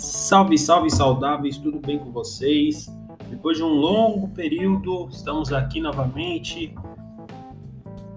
[0.00, 2.90] Salve, salve, saudáveis, tudo bem com vocês?
[3.28, 6.74] Depois de um longo período, estamos aqui novamente.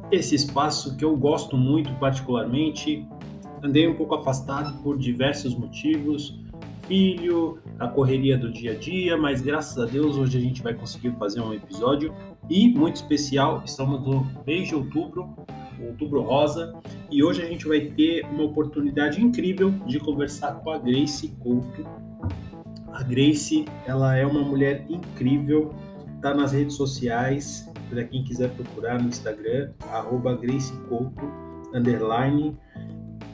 [0.10, 3.06] Esse espaço que eu gosto muito, particularmente.
[3.62, 6.40] Andei um pouco afastado por diversos motivos,
[6.88, 10.74] filho, a correria do dia a dia, mas graças a Deus hoje a gente vai
[10.74, 12.16] conseguir fazer um episódio
[12.50, 13.62] e muito especial.
[13.66, 15.36] Estamos no mês de outubro,
[15.88, 16.74] outubro rosa,
[17.12, 21.86] e hoje a gente vai ter uma oportunidade incrível de conversar com a Grace Couto.
[22.92, 25.74] A Grace, ela é uma mulher incrível,
[26.22, 30.40] tá nas redes sociais, para quem quiser procurar no Instagram, arroba
[31.74, 32.58] underline.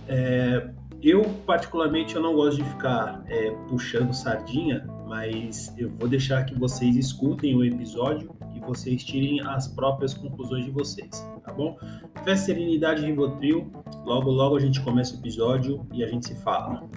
[0.07, 0.69] É,
[1.01, 6.57] eu, particularmente, eu não gosto de ficar é, puxando sardinha, mas eu vou deixar que
[6.57, 8.35] vocês escutem o episódio
[8.69, 11.75] vocês tirem as próprias conclusões de vocês, tá bom?
[12.23, 13.71] Fé, Serenidade Rivotril,
[14.05, 16.87] logo logo a gente começa o episódio e a gente se fala.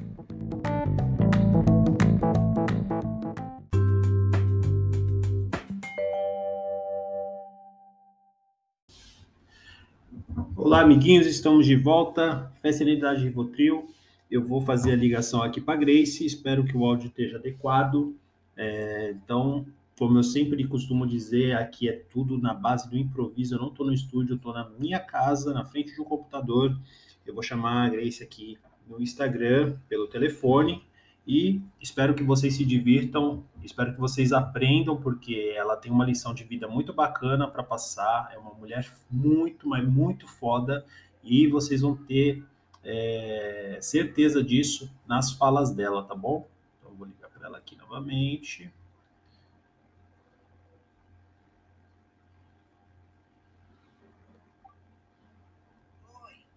[10.54, 12.52] Olá, amiguinhos, estamos de volta.
[12.60, 13.88] Fé, Serenidade Rivotril.
[14.30, 18.14] Eu vou fazer a ligação aqui para Grace, espero que o áudio esteja adequado.
[18.54, 19.66] É, então,
[20.03, 23.55] como eu sempre costumo dizer, aqui é tudo na base do improviso.
[23.55, 26.77] Eu não estou no estúdio, estou na minha casa, na frente de um computador.
[27.25, 30.83] Eu vou chamar a Grace aqui no Instagram, pelo telefone,
[31.25, 36.34] e espero que vocês se divirtam, espero que vocês aprendam, porque ela tem uma lição
[36.34, 38.28] de vida muito bacana para passar.
[38.34, 40.84] É uma mulher muito, mas muito foda,
[41.22, 42.44] e vocês vão ter
[42.83, 46.48] é, certeza disso nas falas dela, tá bom?
[46.81, 48.69] Então, vou ligar para ela aqui novamente.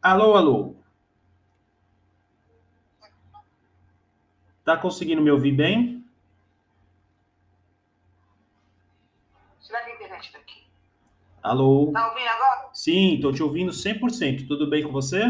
[0.05, 0.75] Alô, alô.
[4.63, 6.05] Tá conseguindo me ouvir bem?
[9.59, 10.61] Será que a internet tá aqui?
[11.41, 11.89] Alô?
[11.91, 12.69] Tá ouvindo agora?
[12.71, 14.47] Sim, tô te ouvindo 100%.
[14.47, 15.21] Tudo bem com você?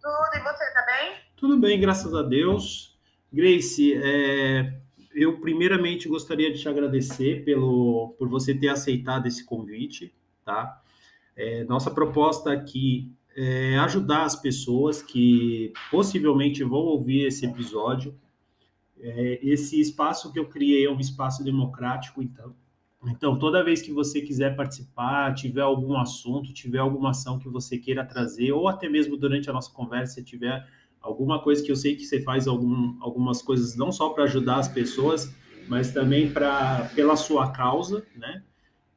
[0.00, 1.16] Tudo, e você tá bem?
[1.34, 2.96] Tudo bem, graças a Deus.
[3.32, 4.78] Grace, é,
[5.12, 10.14] eu primeiramente gostaria de te agradecer pelo, por você ter aceitado esse convite,
[10.44, 10.80] tá?
[11.36, 18.14] É, nossa proposta aqui é, ajudar as pessoas que possivelmente vão ouvir esse episódio.
[19.00, 22.54] É, esse espaço que eu criei é um espaço democrático, então.
[23.06, 27.76] Então, toda vez que você quiser participar, tiver algum assunto, tiver alguma ação que você
[27.76, 30.66] queira trazer, ou até mesmo durante a nossa conversa, tiver
[31.00, 34.56] alguma coisa que eu sei que você faz algum, algumas coisas não só para ajudar
[34.56, 35.34] as pessoas,
[35.68, 38.42] mas também para pela sua causa, né?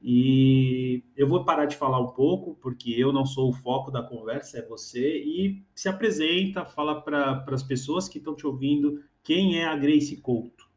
[0.01, 4.03] E eu vou parar de falar um pouco, porque eu não sou o foco da
[4.03, 5.17] conversa, é você.
[5.17, 10.21] E se apresenta, fala para as pessoas que estão te ouvindo quem é a Grace
[10.21, 10.69] Couto.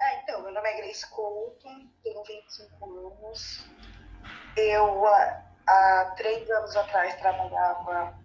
[0.00, 1.68] É, então, meu nome é Grace Couto,
[2.02, 3.66] tenho 25 anos.
[4.56, 5.06] Eu,
[5.66, 8.18] há três anos atrás, trabalhava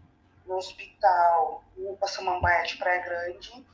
[0.46, 3.66] no hospital Upa Samambaia de Praia Grande.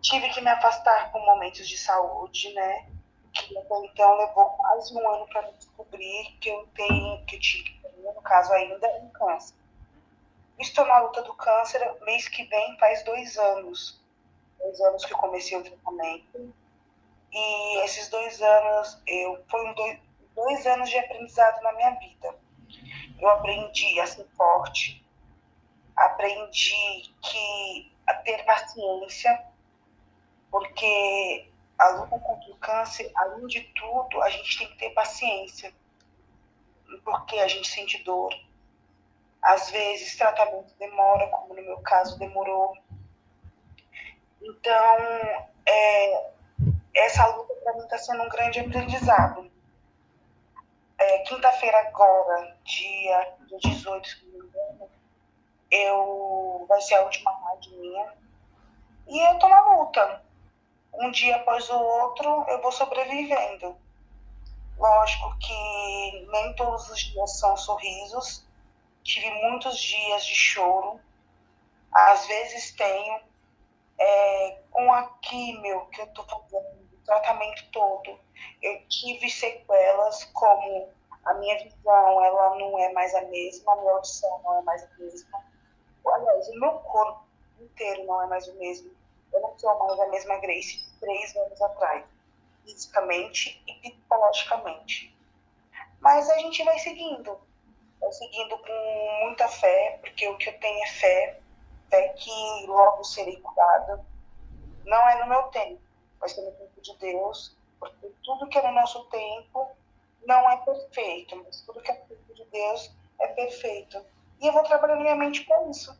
[0.00, 2.95] Tive que me afastar por momentos de saúde, né?
[3.36, 8.22] Que então levou quase um ano para descobrir que eu tenho, que eu tinha, no
[8.22, 9.54] caso ainda, um câncer.
[10.58, 14.00] Estou na luta do câncer, mês que vem faz dois anos.
[14.58, 16.54] Dois anos que eu comecei o tratamento.
[17.30, 20.00] E esses dois anos, eu foi dois,
[20.34, 22.34] dois anos de aprendizado na minha vida.
[23.20, 25.04] Eu aprendi a ser forte,
[25.94, 29.46] aprendi que a ter paciência,
[30.50, 35.72] porque a luta contra o câncer, além de tudo, a gente tem que ter paciência,
[37.04, 38.32] porque a gente sente dor.
[39.42, 42.76] Às vezes, tratamento demora, como no meu caso demorou.
[44.42, 44.96] Então,
[45.66, 46.30] é,
[46.94, 49.50] essa luta para mim está sendo um grande aprendizado.
[50.98, 54.90] É, Quinta-feira agora, dia, dia 18, se não me engano,
[55.70, 58.14] eu, vai ser a última live minha.
[59.08, 60.25] E eu tô na luta
[60.98, 63.76] um dia após o outro eu vou sobrevivendo.
[64.78, 68.44] Lógico que nem todos os dias são sorrisos.
[69.02, 71.00] Tive muitos dias de choro.
[71.92, 73.20] Às vezes tenho.
[73.98, 78.20] É, com a químio que eu estou fazendo, o tratamento todo,
[78.60, 80.90] eu tive sequelas como
[81.24, 84.84] a minha visão ela não é mais a mesma, a minha audição não é mais
[84.84, 85.42] a mesma.
[86.06, 87.24] Aliás, o meu corpo
[87.58, 88.94] inteiro não é mais o mesmo
[89.36, 92.04] eu não sou mais a mesma Grace três anos atrás,
[92.64, 95.16] fisicamente e psicologicamente.
[96.00, 97.38] Mas a gente vai seguindo,
[98.00, 101.40] vai seguindo com muita fé, porque o que eu tenho é fé.
[101.90, 104.04] fé que logo serei curada.
[104.84, 105.80] Não é no meu tempo,
[106.20, 109.76] vai ser no tempo de Deus, porque tudo que é no nosso tempo
[110.24, 114.00] não é perfeito, mas tudo que é no tempo de Deus é perfeito.
[114.40, 115.98] E eu vou trabalhando minha mente com isso.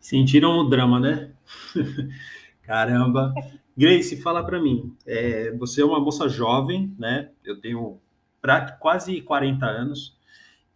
[0.00, 1.32] Sentiram o drama, né?
[2.68, 3.32] Caramba.
[3.74, 4.94] Grace, fala para mim.
[5.06, 7.30] É, você é uma moça jovem, né?
[7.42, 7.98] Eu tenho
[8.42, 10.14] pra, quase 40 anos.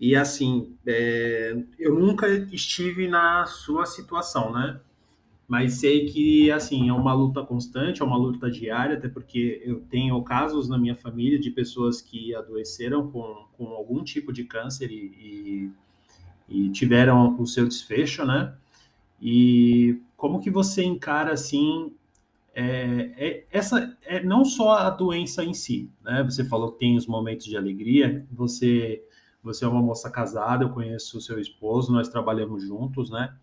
[0.01, 4.81] E assim, é, eu nunca estive na sua situação, né?
[5.47, 9.81] Mas sei que assim é uma luta constante, é uma luta diária, até porque eu
[9.91, 14.91] tenho casos na minha família de pessoas que adoeceram com, com algum tipo de câncer
[14.91, 15.71] e,
[16.49, 18.55] e, e tiveram o seu desfecho, né?
[19.21, 21.93] E como que você encara assim
[22.55, 26.23] é, é, essa é não só a doença em si, né?
[26.23, 28.25] Você falou que tem os momentos de alegria.
[28.31, 29.03] Você
[29.43, 33.35] você é uma moça casada, eu conheço o seu esposo, nós trabalhamos juntos, né?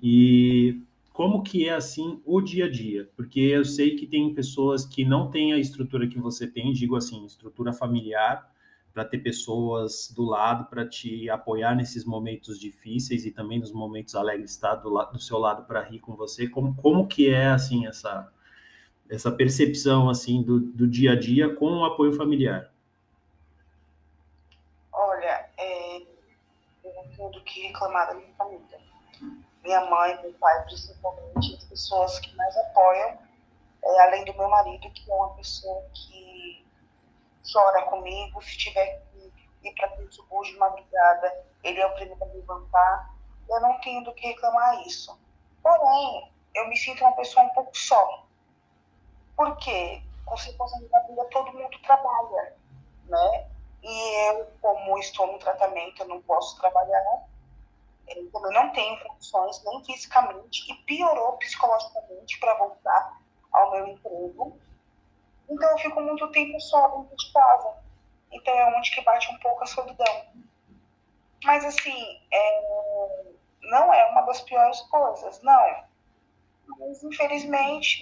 [0.00, 0.80] E
[1.12, 3.10] como que é assim o dia a dia?
[3.16, 6.94] Porque eu sei que tem pessoas que não têm a estrutura que você tem, digo
[6.94, 8.48] assim, estrutura familiar,
[8.92, 14.14] para ter pessoas do lado para te apoiar nesses momentos difíceis e também nos momentos
[14.14, 16.48] alegres estar do, lado, do seu lado para rir com você.
[16.48, 18.30] Como, como que é assim essa
[19.08, 22.70] essa percepção assim do, do dia a dia com o apoio familiar?
[24.92, 28.78] Olha, é, eu não tenho do que reclamar da minha família.
[29.64, 33.18] Minha mãe, meu pai, principalmente, as pessoas que mais apoiam,
[33.84, 36.29] é, além do meu marido, que é uma pessoa que
[37.52, 39.32] chora comigo, se tiver que
[39.62, 43.14] ir para Pittsburgh de madrugada, ele é o primeiro a levantar.
[43.48, 45.18] Eu não tenho do que reclamar isso.
[45.62, 48.26] Porém, eu me sinto uma pessoa um pouco só.
[49.36, 50.02] Porque
[50.38, 52.56] circunstâncias da vida todo mundo trabalha,
[53.06, 53.50] né?
[53.82, 57.26] E eu, como estou no tratamento, eu não posso trabalhar.
[58.08, 63.20] Eu também não tenho condições, nem fisicamente, e piorou psicologicamente para voltar
[63.52, 64.58] ao meu emprego.
[65.50, 67.74] Então eu fico muito tempo só dentro de casa.
[68.30, 70.24] Então é onde que bate um pouco a solidão.
[71.44, 73.24] Mas assim, é...
[73.62, 75.84] não é uma das piores coisas, não.
[76.78, 78.00] Mas infelizmente,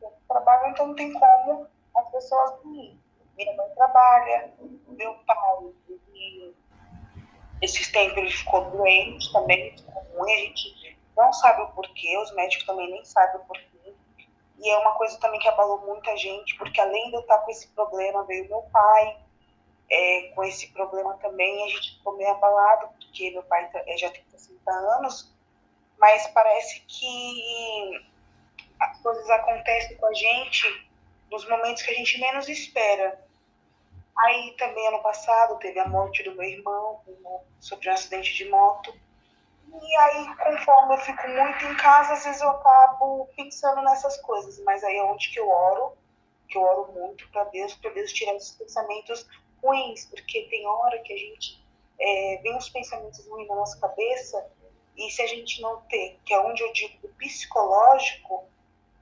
[0.00, 2.98] eu trabalho, então não tem como as pessoas ir.
[3.36, 4.52] Minha mãe trabalha,
[4.88, 5.72] meu pai,
[6.14, 6.54] ele,
[7.60, 12.34] esses tempos ele ficou doente também, ficou ruim, a gente não sabe o porquê, os
[12.34, 13.79] médicos também nem sabem o porquê
[14.62, 17.50] e é uma coisa também que abalou muita gente, porque além de eu estar com
[17.50, 19.16] esse problema, veio meu pai
[19.90, 21.64] é, com esse problema também.
[21.64, 25.34] A gente ficou meio abalado, porque meu pai tá, é, já tem 60 anos,
[25.98, 28.06] mas parece que
[28.78, 30.90] as coisas acontecem com a gente
[31.30, 33.24] nos momentos que a gente menos espera.
[34.18, 37.00] Aí também ano passado teve a morte do meu irmão,
[37.58, 38.94] sobre um acidente de moto.
[39.72, 44.58] E aí, conforme eu fico muito em casa, às vezes eu acabo pensando nessas coisas.
[44.64, 45.96] Mas aí é onde que eu oro,
[46.48, 49.26] que eu oro muito para Deus, para Deus tirar esses pensamentos
[49.62, 51.62] ruins, porque tem hora que a gente
[51.98, 54.50] é, vem os pensamentos ruins na nossa cabeça
[54.96, 58.44] e se a gente não ter, que é onde eu digo psicológico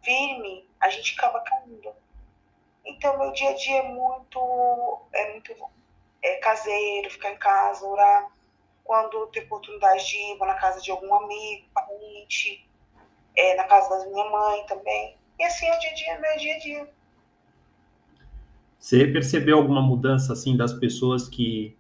[0.03, 1.93] firme, a gente acaba caindo.
[2.85, 5.55] Então, meu dia a dia é muito, é muito
[6.23, 8.31] é, caseiro, ficar em casa, orar
[8.89, 12.67] quando tem oportunidade de ir, na casa de algum amigo, parente,
[13.37, 15.15] é, na casa da minha mãe também.
[15.39, 16.89] E assim é o dia a dia, meu dia a dia.
[18.79, 21.77] Você percebeu alguma mudança assim das pessoas que,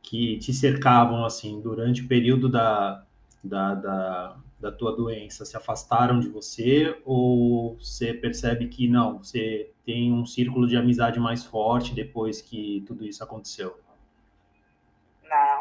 [0.00, 3.04] que te cercavam assim durante o período da,
[3.44, 5.44] da, da, da tua doença?
[5.44, 11.20] Se afastaram de você ou você percebe que não, você tem um círculo de amizade
[11.20, 13.78] mais forte depois que tudo isso aconteceu?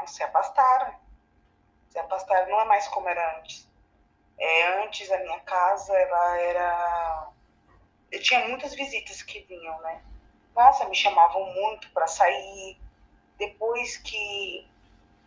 [0.08, 0.96] Se afastaram.
[1.90, 3.68] Se afastaram, não é mais como era antes.
[4.40, 7.30] É, antes a minha casa, ela era.
[8.12, 10.02] Eu tinha muitas visitas que vinham, né?
[10.56, 12.80] Nossa, me chamavam muito para sair.
[13.38, 14.68] Depois que.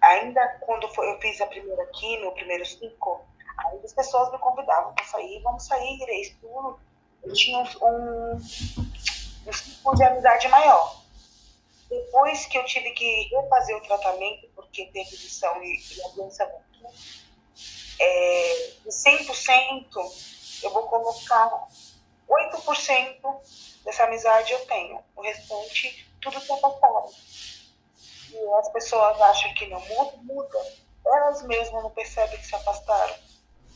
[0.00, 3.22] Ainda quando foi, eu fiz a primeira aqui, meu primeiro cinco,
[3.58, 6.80] ainda as pessoas me convidavam para sair, vamos sair, Grace, tudo.
[7.22, 8.36] Eu tinha um, um,
[9.46, 11.00] um ciclo de amizade maior.
[11.90, 16.46] Depois que eu tive que refazer o tratamento, porque teve edição e, e a doença
[16.46, 16.94] voltou,
[17.98, 19.86] é, de 100%,
[20.62, 21.68] eu vou colocar
[22.28, 23.40] 8%
[23.84, 25.02] dessa amizade eu tenho.
[25.16, 27.10] O restante, tudo está passado.
[28.30, 30.74] E as pessoas acham que não muda, muda.
[31.04, 33.16] Elas mesmas não percebem que se afastaram.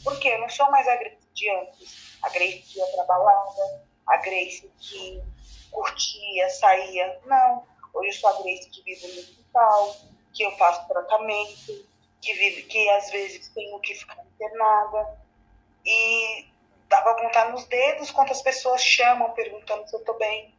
[0.05, 2.19] Porque eu não sou mais a Grace de antes.
[2.23, 5.23] A Grace que ia pra balada, a Grace que
[5.71, 7.21] curtia, saía.
[7.27, 7.67] Não.
[7.93, 9.97] Hoje eu sou a Grace que vive no hospital,
[10.35, 11.87] que eu faço tratamento,
[12.21, 15.19] que vive, que às vezes tenho que ficar internada.
[15.87, 16.47] E
[16.89, 20.53] dá para contar nos dedos quantas pessoas chamam perguntando se eu estou bem,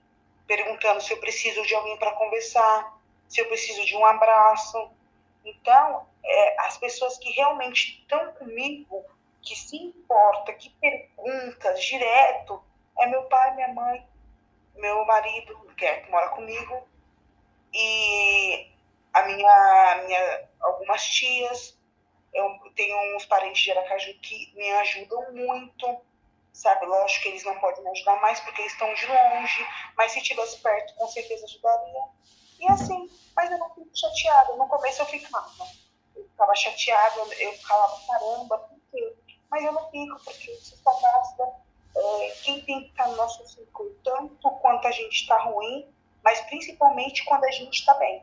[0.47, 4.89] perguntando se eu preciso de alguém para conversar, se eu preciso de um abraço.
[5.43, 9.03] Então, é, as pessoas que realmente estão comigo,
[9.41, 12.63] que se importa, que pergunta direto,
[12.97, 14.07] é meu pai, minha mãe,
[14.75, 16.87] meu marido, que, é, que mora comigo,
[17.73, 18.71] e
[19.15, 21.77] a minha, minha algumas tias.
[22.33, 26.01] Eu tenho uns parentes de Aracaju que me ajudam muito,
[26.51, 26.85] sabe?
[26.85, 30.19] Lógico que eles não podem me ajudar mais porque eles estão de longe, mas se
[30.19, 32.01] estivesse perto, com certeza ajudaria.
[32.59, 34.53] E assim, mas eu não fico chateada.
[34.55, 35.65] No começo eu ficava.
[36.13, 39.15] Eu ficava chateada, eu ficava caramba, por quê?
[39.49, 41.53] Mas eu não fico, porque está grávida,
[41.95, 45.87] é, quem tem que estar no nosso círculo, tanto quanto a gente está ruim,
[46.21, 48.21] mas principalmente quando a gente está bem.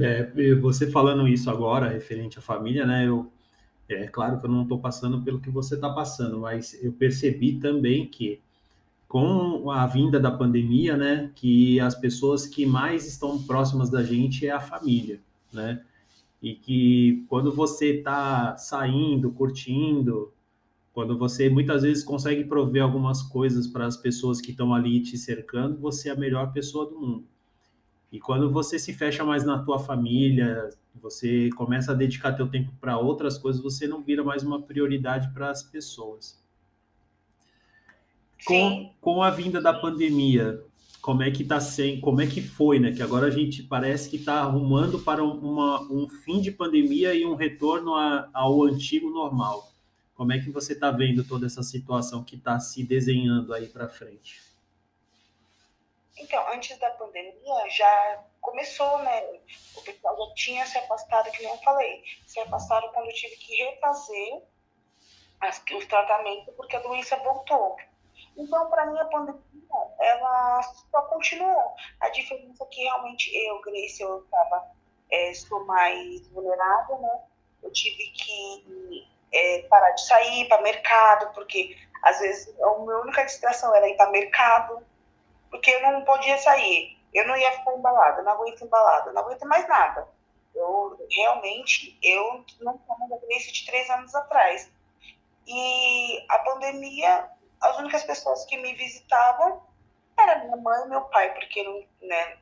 [0.00, 3.06] É, você falando isso agora, referente à família, né?
[3.06, 3.30] Eu,
[3.88, 7.58] é claro que eu não estou passando pelo que você está passando, mas eu percebi
[7.58, 8.40] também que
[9.06, 14.44] com a vinda da pandemia, né, que as pessoas que mais estão próximas da gente
[14.46, 15.20] é a família,
[15.52, 15.84] né?
[16.42, 20.32] E que quando você está saindo, curtindo,
[20.92, 25.16] quando você muitas vezes consegue prover algumas coisas para as pessoas que estão ali te
[25.16, 27.24] cercando, você é a melhor pessoa do mundo.
[28.14, 32.70] E quando você se fecha mais na tua família, você começa a dedicar teu tempo
[32.80, 36.40] para outras coisas, você não vira mais uma prioridade para as pessoas.
[38.46, 40.62] Com, com a vinda da pandemia,
[41.02, 42.92] como é que tá sem, como é que foi, né?
[42.92, 47.26] Que agora a gente parece que está arrumando para uma, um fim de pandemia e
[47.26, 49.72] um retorno a, ao antigo normal.
[50.14, 53.88] Como é que você está vendo toda essa situação que está se desenhando aí para
[53.88, 54.53] frente?
[56.16, 59.40] Então, antes da pandemia, já começou, né?
[59.76, 62.04] O pessoal já tinha se afastado, que nem eu falei.
[62.26, 64.42] Se afastaram quando eu tive que refazer
[65.40, 67.76] as, os tratamentos, porque a doença voltou.
[68.36, 69.42] Então, para mim, a pandemia,
[69.98, 71.74] ela só continuou.
[72.00, 74.70] A diferença é que realmente eu, Grace, eu estava,
[75.10, 77.22] é, estou mais vulnerável, né?
[77.60, 83.24] Eu tive que é, parar de sair para mercado, porque às vezes a minha única
[83.24, 84.84] distração era ir para mercado
[85.54, 89.46] porque eu não podia sair, eu não ia ficar embalada, não aguento embalada, não aguento
[89.46, 90.08] mais nada.
[90.52, 94.68] Eu realmente, eu não como da Grace de três anos atrás.
[95.46, 97.30] E a pandemia,
[97.60, 99.62] as únicas pessoas que me visitavam
[100.18, 102.38] era minha mãe e meu pai, porque né,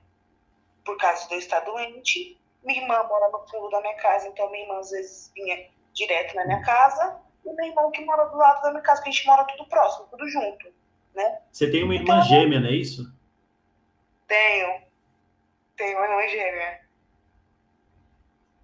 [0.83, 4.51] por causa de eu estar doente, minha irmã mora no fundo da minha casa, então
[4.51, 8.39] minha irmã às vezes vinha direto na minha casa, e meu irmão que mora do
[8.39, 10.82] lado da minha casa, que a gente mora tudo próximo, tudo junto
[11.15, 11.39] né?
[11.51, 13.13] Você tem uma irmã então, gêmea, não é isso?
[14.27, 14.83] Tenho.
[15.77, 16.81] Tenho uma irmã gêmea.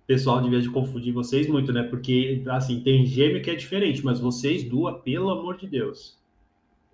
[0.03, 1.83] O pessoal devia de confundir vocês muito, né?
[1.83, 6.19] Porque, assim, tem gêmeo que é diferente, mas vocês duas, pelo amor de Deus.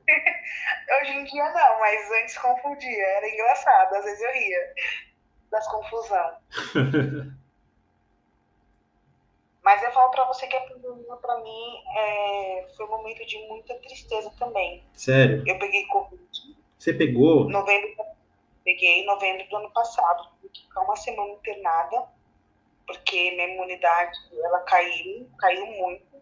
[0.08, 3.06] Hoje em dia não, mas antes confundia.
[3.06, 4.74] Era engraçado, às vezes eu ria
[5.50, 6.36] das confusão.
[9.64, 13.38] Mas eu falo para você que a pandemia, para mim, é, foi um momento de
[13.48, 14.84] muita tristeza também.
[14.92, 15.42] Sério?
[15.46, 16.22] Eu peguei Covid.
[16.78, 17.48] Você pegou?
[17.48, 18.04] Novembro,
[18.62, 20.28] peguei em novembro do ano passado.
[20.36, 22.06] Tive que ficar uma semana internada,
[22.86, 26.14] porque minha imunidade, ela caiu, caiu muito.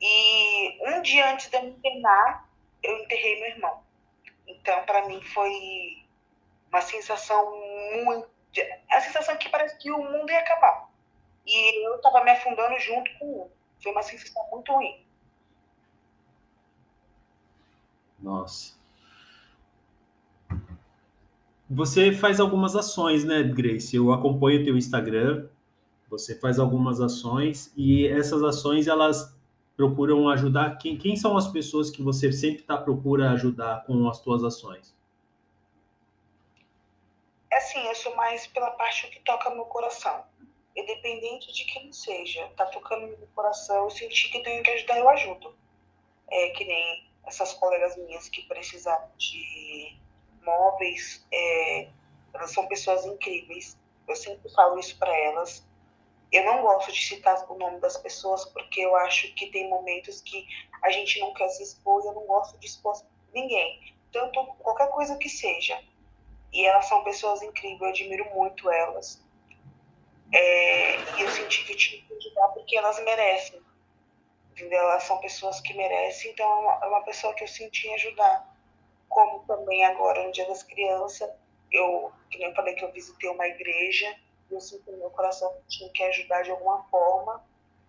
[0.00, 2.48] E um dia antes de eu me internar,
[2.84, 3.82] eu enterrei meu irmão.
[4.46, 6.06] Então, para mim, foi
[6.68, 7.50] uma sensação
[8.04, 8.30] muito...
[8.88, 10.89] A sensação que parece que o mundo ia acabar
[11.50, 13.50] e eu estava me afundando junto com o
[13.82, 15.04] Foi uma sensação muito ruim.
[18.20, 18.78] Nossa.
[21.68, 23.96] Você faz algumas ações, né, Grace?
[23.96, 25.48] Eu acompanho o teu Instagram.
[26.08, 29.36] Você faz algumas ações e essas ações elas
[29.76, 34.20] procuram ajudar quem, quem são as pessoas que você sempre está procura ajudar com as
[34.20, 34.94] tuas ações?
[37.50, 40.24] É assim, eu sou mais pela parte que toca no coração
[40.76, 44.98] independente de quem seja, tá tocando no meu coração, eu senti que tenho que ajudar,
[44.98, 45.54] eu ajudo.
[46.30, 49.98] É que nem essas colegas minhas que precisaram de
[50.42, 51.88] móveis, é,
[52.32, 53.76] elas são pessoas incríveis.
[54.06, 55.64] Eu sempre falo isso para elas.
[56.32, 60.20] Eu não gosto de citar o nome das pessoas porque eu acho que tem momentos
[60.20, 60.46] que
[60.82, 63.00] a gente não quer se expor e eu não gosto de expor
[63.34, 65.82] ninguém, tanto qualquer coisa que seja.
[66.52, 69.20] E elas são pessoas incríveis, eu admiro muito elas.
[70.32, 73.60] É, e eu senti que tinha que ajudar porque elas merecem.
[74.52, 74.78] Entendeu?
[74.78, 78.48] Elas são pessoas que merecem, então é uma, é uma pessoa que eu senti ajudar.
[79.08, 81.30] Como também agora, no Dia das Crianças,
[81.72, 84.14] eu, que nem eu falei que eu visitei uma igreja,
[84.50, 87.44] eu sinto no meu coração que tinha que ajudar de alguma forma.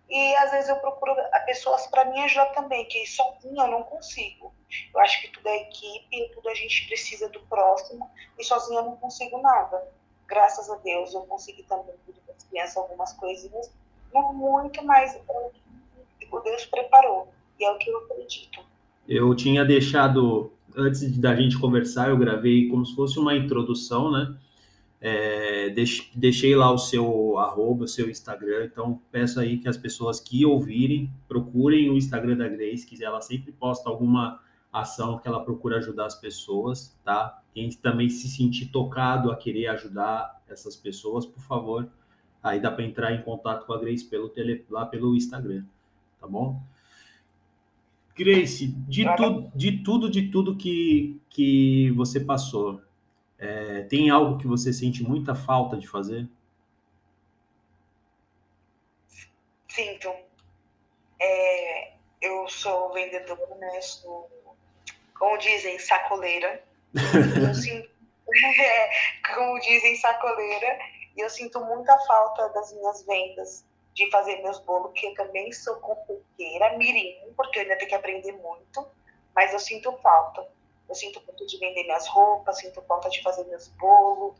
[0.08, 1.14] E às vezes eu procuro
[1.46, 4.54] pessoas para me ajudar também, que sozinha eu não consigo.
[4.92, 8.84] Eu acho que tudo é equipe, tudo a gente precisa do próximo, e sozinha eu
[8.84, 9.92] não consigo nada.
[10.26, 13.70] Graças a Deus eu consegui também cuidar crianças algumas coisinhas,
[14.12, 15.18] não muito, mas
[16.30, 18.60] o Deus preparou, e é o que eu acredito.
[19.08, 24.36] Eu tinha deixado, antes da gente conversar, eu gravei como se fosse uma introdução, né?
[25.04, 25.74] É,
[26.14, 30.46] deixei lá o seu arroba, o seu Instagram, então peço aí que as pessoas que
[30.46, 34.40] ouvirem procurem o Instagram da Grace, que ela sempre posta alguma
[34.72, 37.42] ação que ela procura ajudar as pessoas, tá?
[37.52, 41.90] Quem também se sentir tocado a querer ajudar essas pessoas, por favor,
[42.42, 45.64] aí dá para entrar em contato com a Grace pelo tele, lá pelo Instagram,
[46.20, 46.60] tá bom?
[48.14, 52.82] Grace, de, tu, de tudo, de tudo que, que você passou,
[53.38, 56.28] é, tem algo que você sente muita falta de fazer?
[59.68, 60.12] Sinto.
[61.18, 63.80] É, eu sou vendedora, né?
[63.80, 64.30] Sou,
[65.18, 66.62] como dizem, sacoleira.
[66.94, 67.88] eu sinto,
[68.60, 68.90] é,
[69.34, 70.78] como dizem, sacoleira.
[71.16, 73.64] E eu sinto muita falta das minhas vendas,
[73.94, 77.94] de fazer meus bolos, que eu também sou confeiteira, mirim, porque eu ainda tenho que
[77.94, 78.86] aprender muito,
[79.34, 80.48] mas eu sinto falta
[80.92, 84.36] eu sinto falta de vender minhas roupas, sinto falta de fazer meus bolos.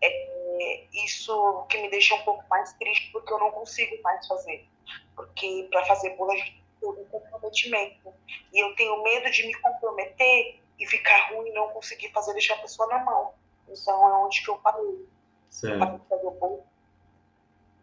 [0.00, 4.68] É, isso que me deixa um pouco mais triste, porque eu não consigo mais fazer.
[5.16, 8.14] Porque para fazer bolo a gente tem um comprometimento.
[8.52, 12.54] E eu tenho medo de me comprometer e ficar ruim e não conseguir fazer, deixar
[12.54, 13.34] a pessoa na mão.
[13.68, 15.08] Então é onde que eu parei.
[15.50, 16.00] Certo.
[16.10, 16.64] O.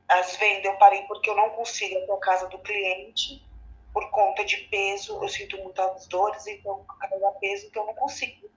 [0.08, 3.46] As vendas eu parei porque eu não consigo ir para casa do cliente
[3.94, 8.48] por conta de peso, eu sinto muitas dores, então carregar peso, então eu não consigo.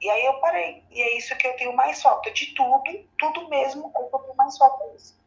[0.00, 0.82] E aí eu parei.
[0.90, 2.30] E é isso que eu tenho mais falta.
[2.30, 2.82] De tudo,
[3.18, 5.18] tudo mesmo, eu tenho mais falta disso.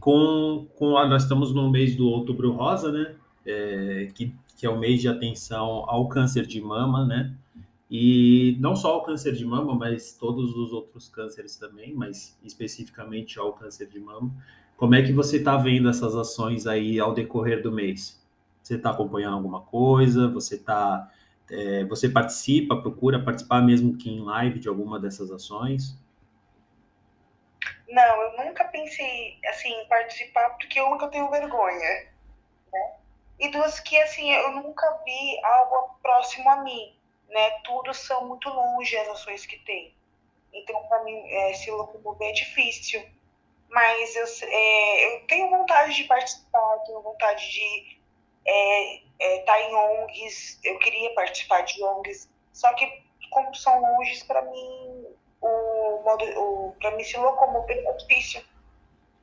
[0.00, 3.16] Com, com a, nós estamos no mês do Outubro Rosa, né?
[3.46, 7.34] É, que, que é o mês de atenção ao câncer de mama, né?
[7.90, 13.38] E não só ao câncer de mama, mas todos os outros cânceres também, mas especificamente
[13.38, 14.32] ao câncer de mama.
[14.76, 18.20] Como é que você está vendo essas ações aí ao decorrer do mês?
[18.62, 20.28] Você está acompanhando alguma coisa?
[20.28, 21.12] Você tá,
[21.50, 25.96] é, você participa, procura participar mesmo que em live de alguma dessas ações?
[27.88, 32.08] Não, eu nunca pensei assim em participar porque eu tenho vergonha,
[32.72, 32.92] né?
[33.38, 36.96] E duas que assim eu nunca vi algo próximo a mim,
[37.34, 37.50] né?
[37.64, 39.94] Tudo são muito longe as ações que tem.
[40.54, 43.04] Então para mim é, se locomover é difícil
[43.74, 47.98] mas eu, é, eu tenho vontade de participar, tenho vontade de
[48.46, 53.80] estar é, é, tá em ONGs, eu queria participar de ONGs, só que como são
[53.80, 55.06] longes, para mim,
[55.40, 58.44] o modo, o, para mim se locomover é difícil,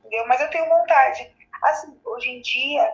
[0.00, 0.26] entendeu?
[0.28, 1.34] Mas eu tenho vontade.
[1.62, 2.92] Assim, hoje em dia,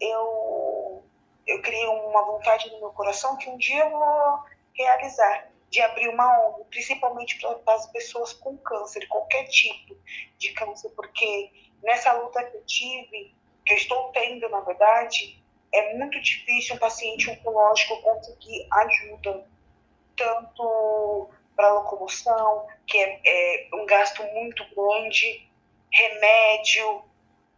[0.00, 1.04] eu,
[1.46, 4.44] eu criei uma vontade no meu coração que um dia eu vou
[4.76, 9.96] realizar de abrir uma ONG, principalmente para as pessoas com câncer, qualquer tipo
[10.38, 11.50] de câncer, porque
[11.82, 13.34] nessa luta que eu tive,
[13.64, 19.46] que eu estou tendo, na verdade, é muito difícil um paciente oncológico conseguir ajuda,
[20.16, 25.50] tanto para locomoção, que é, é um gasto muito grande,
[25.92, 27.02] remédio,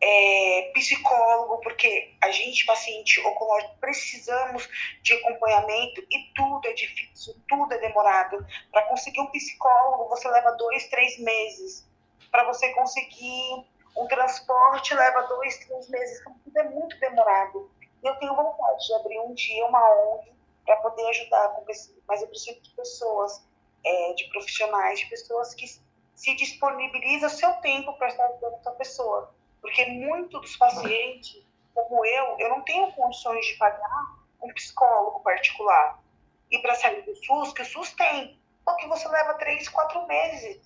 [0.00, 4.68] é, psicólogo, porque a gente, paciente oncológico, precisamos
[5.02, 8.46] de acompanhamento e tudo é difícil, tudo é demorado.
[8.70, 11.88] Para conseguir um psicólogo, você leva dois, três meses.
[12.30, 16.20] Para você conseguir um transporte, leva dois, três meses.
[16.20, 17.70] Então, tudo é muito demorado.
[18.02, 20.32] Eu tenho vontade de abrir um dia uma ONG
[20.64, 21.64] para poder ajudar, com
[22.06, 23.44] mas eu preciso de pessoas,
[23.84, 25.66] é, de profissionais, de pessoas que
[26.14, 31.42] se disponibilizam o seu tempo para estar ajudando essa pessoa porque muitos dos pacientes,
[31.74, 36.02] como eu, eu não tenho condições de pagar um psicólogo particular.
[36.50, 40.06] E para sair do SUS, que o SUS tem, só que você leva três, quatro
[40.06, 40.60] meses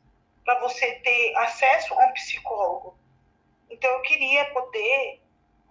[0.45, 2.99] para você ter acesso a um psicólogo.
[3.71, 5.21] Então eu queria poder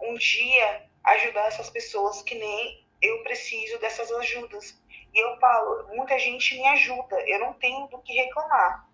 [0.01, 4.79] um dia ajudar essas pessoas que nem eu preciso dessas ajudas.
[5.13, 8.90] E eu falo, muita gente me ajuda, eu não tenho do que reclamar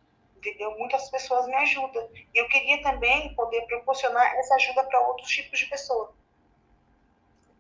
[0.48, 0.78] entendeu?
[0.78, 2.08] Muitas pessoas me ajudam.
[2.34, 6.10] E eu queria também poder proporcionar essa ajuda para outros tipos de pessoas.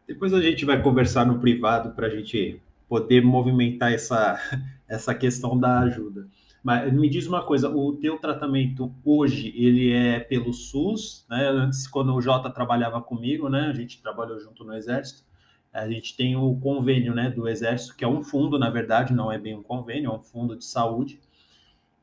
[0.08, 4.39] Depois a gente vai conversar no privado para a gente poder movimentar essa,
[4.88, 6.28] essa questão da ajuda.
[6.63, 11.47] Mas me diz uma coisa, o teu tratamento hoje, ele é pelo SUS, né?
[11.47, 13.67] Antes, quando o Jota trabalhava comigo, né?
[13.69, 15.23] A gente trabalhou junto no Exército,
[15.71, 19.32] a gente tem o convênio, né, do Exército, que é um fundo, na verdade, não
[19.32, 21.19] é bem um convênio, é um fundo de saúde,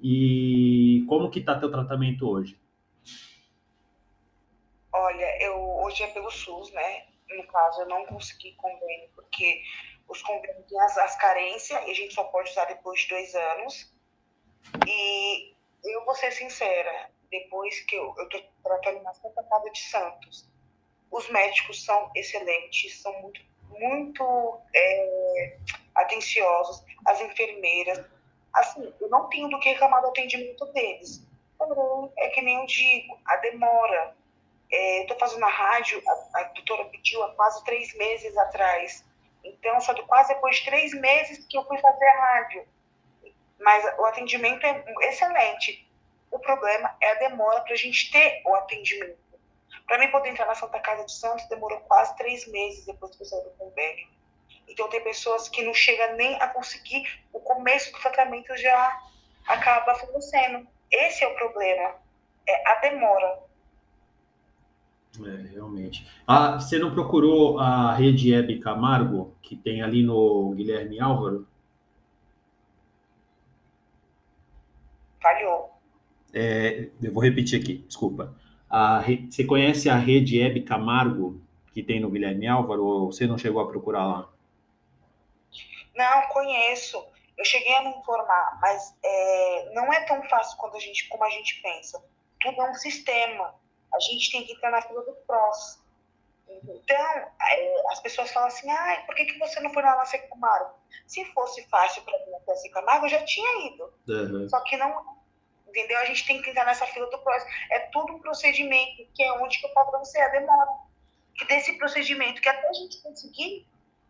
[0.06, 2.60] E como que está teu tratamento hoje?
[4.92, 7.06] Olha, eu hoje é pelo SUS, né?
[7.30, 9.62] No caso, eu não consegui convênio porque
[10.06, 13.34] os convênios têm as, as carências e a gente só pode usar depois de dois
[13.34, 13.94] anos.
[14.86, 20.50] E eu vou ser sincera, depois que eu estou tratando na Santa Casa de Santos,
[21.10, 23.40] os médicos são excelentes, são muito,
[23.70, 25.58] muito é,
[25.94, 28.04] atenciosos, as enfermeiras.
[28.54, 31.26] Assim, eu não tenho do que reclamar do atendimento deles.
[31.58, 34.16] Porém, é que nem eu digo, a demora.
[34.70, 39.04] É, Estou fazendo a rádio, a, a doutora pediu há quase três meses atrás.
[39.42, 42.66] Então, só quase depois de três meses que eu fui fazer a rádio.
[43.60, 45.88] Mas o atendimento é excelente.
[46.30, 49.18] O problema é a demora para a gente ter o atendimento.
[49.86, 53.22] Para mim poder entrar na Santa Casa de Santos, demorou quase três meses depois que
[53.22, 54.08] eu saí do convênio.
[54.68, 59.00] Então, tem pessoas que não chegam nem a conseguir, o começo do tratamento já
[59.46, 60.66] acaba falecendo.
[60.90, 61.94] Esse é o problema,
[62.48, 63.38] é a demora.
[65.22, 66.06] É, realmente.
[66.26, 71.46] Ah, você não procurou a rede Hebe Camargo, que tem ali no Guilherme Álvaro?
[75.22, 75.72] Falhou.
[76.32, 78.34] É, eu vou repetir aqui, desculpa.
[78.68, 81.40] A, você conhece a rede Hebe Camargo,
[81.72, 84.33] que tem no Guilherme Álvaro, ou você não chegou a procurar lá?
[85.94, 87.06] Não, conheço.
[87.36, 91.24] Eu cheguei a me informar, mas é, não é tão fácil quando a gente, como
[91.24, 92.02] a gente pensa.
[92.40, 93.54] Tudo é um sistema.
[93.92, 95.82] A gente tem que entrar na fila do PROS.
[96.48, 100.04] Então, é, as pessoas falam assim, ah, por que, que você não foi lá na
[100.04, 100.74] Seca Camargo?
[101.06, 103.92] Se fosse fácil para mim até Seca Camargo, eu já tinha ido.
[104.08, 104.48] Uhum.
[104.48, 105.18] Só que não,
[105.66, 105.98] entendeu?
[105.98, 107.44] A gente tem que entrar nessa fila do PROS.
[107.70, 110.70] É tudo um procedimento, que é onde que eu falo para você, a demora.
[111.34, 113.66] Que desse procedimento, que até a gente conseguir,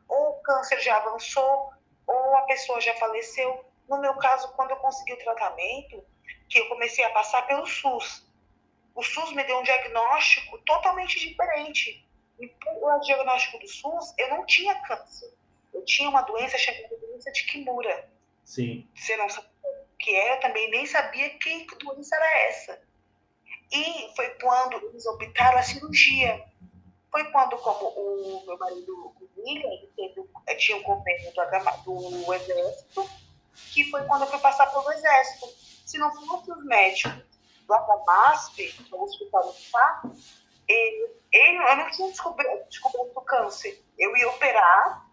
[0.08, 1.72] ou o câncer já avançou,
[2.06, 3.64] ou a pessoa já faleceu.
[3.88, 6.04] No meu caso, quando eu consegui o tratamento,
[6.48, 8.26] que eu comecei a passar pelo SUS.
[8.94, 12.06] O SUS me deu um diagnóstico totalmente diferente.
[12.40, 15.32] E o diagnóstico do SUS, eu não tinha câncer.
[15.72, 18.08] Eu tinha uma doença chamada doença de Kimura.
[18.44, 18.88] Sim.
[18.94, 22.82] Você não sabe o que é, eu também nem sabia que doença era essa.
[23.72, 26.44] E foi quando eles optaram a cirurgia.
[27.14, 31.32] Foi quando, como o meu marido William, ele teve, eh, tinha um convênio
[31.84, 33.08] do, do Exército,
[33.72, 35.46] que foi quando eu fui passar pelo Exército.
[35.86, 37.22] Se não fosse os médicos
[37.68, 40.16] lá da MASP, que é o Hospital do Estado,
[40.66, 43.80] ele, ele, eu não tinha descoberto, descoberto o câncer.
[43.96, 45.06] Eu ia operar,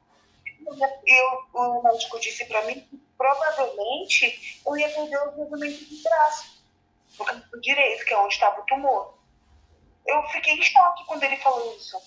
[1.05, 6.65] eu, o médico disse para mim que provavelmente eu ia perder os movimentos de braço,
[7.53, 9.20] no direito, que é onde estava o tumor.
[10.05, 11.97] Eu fiquei em choque quando ele falou isso.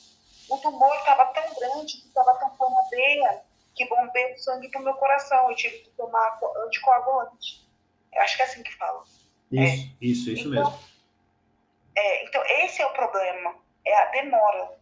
[0.49, 3.43] O tumor estava tão grande, que estava tampando a veia,
[3.75, 5.51] que bombeia o sangue para o meu coração.
[5.51, 7.67] Eu tive que tomar anticoagulante.
[8.13, 9.03] Eu acho que é assim que fala.
[9.51, 9.97] Isso, é.
[10.01, 10.79] isso, isso então, mesmo.
[11.97, 13.55] É, então, esse é o problema,
[13.85, 14.79] é a demora.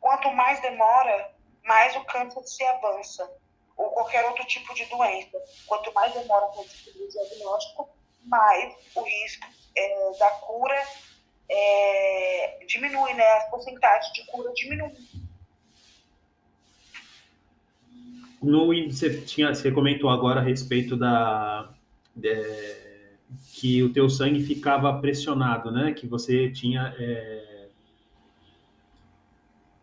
[0.00, 3.30] Quanto mais demora, mais o câncer se avança,
[3.76, 5.42] ou qualquer outro tipo de doença.
[5.66, 7.88] Quanto mais demora para descobrir o diagnóstico,
[8.24, 10.86] mais o risco é, da cura
[11.48, 13.24] é, diminui, né?
[13.38, 14.92] As porcentagens de cura diminuem.
[18.42, 21.72] No, você, tinha, você comentou agora a respeito da
[22.22, 23.12] é,
[23.54, 25.92] que o teu sangue ficava pressionado, né?
[25.92, 27.68] Que você tinha é,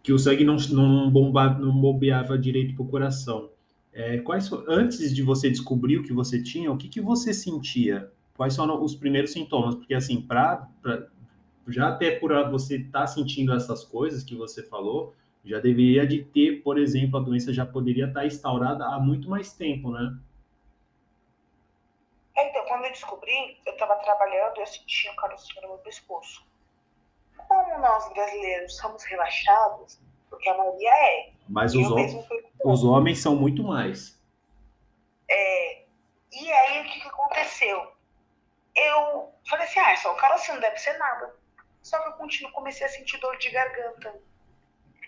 [0.03, 3.49] que o sangue não, não, bomba, não bombeava direito para o coração.
[3.93, 8.09] É, quais antes de você descobrir o que você tinha, o que, que você sentia?
[8.35, 9.75] Quais são os primeiros sintomas?
[9.75, 10.67] Porque assim, para
[11.71, 16.23] já até por você estar tá sentindo essas coisas que você falou, já deveria de
[16.23, 20.17] ter, por exemplo, a doença já poderia estar tá instaurada há muito mais tempo, né?
[22.37, 25.77] É, então, quando eu descobri, eu estava trabalhando e eu sentia um carocinho no meu
[25.79, 26.45] pescoço.
[27.35, 31.31] Como nós brasileiros somos relaxados, porque a maioria é.
[31.49, 31.87] Mas os,
[32.63, 34.19] os homens são muito mais.
[35.29, 35.83] É.
[36.31, 37.91] E aí, o que, que aconteceu?
[38.75, 41.35] Eu falei assim, ah, só o carocinho não deve ser nada.
[41.81, 44.19] Só que eu continuo, comecei a sentir dor de garganta.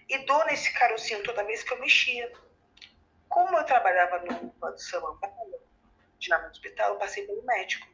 [0.09, 2.31] E dor nesse carocinho toda vez que eu mexia.
[3.29, 5.59] Como eu trabalhava no Banco Samambaia,
[6.19, 7.87] já no hospital, eu passei pelo médico.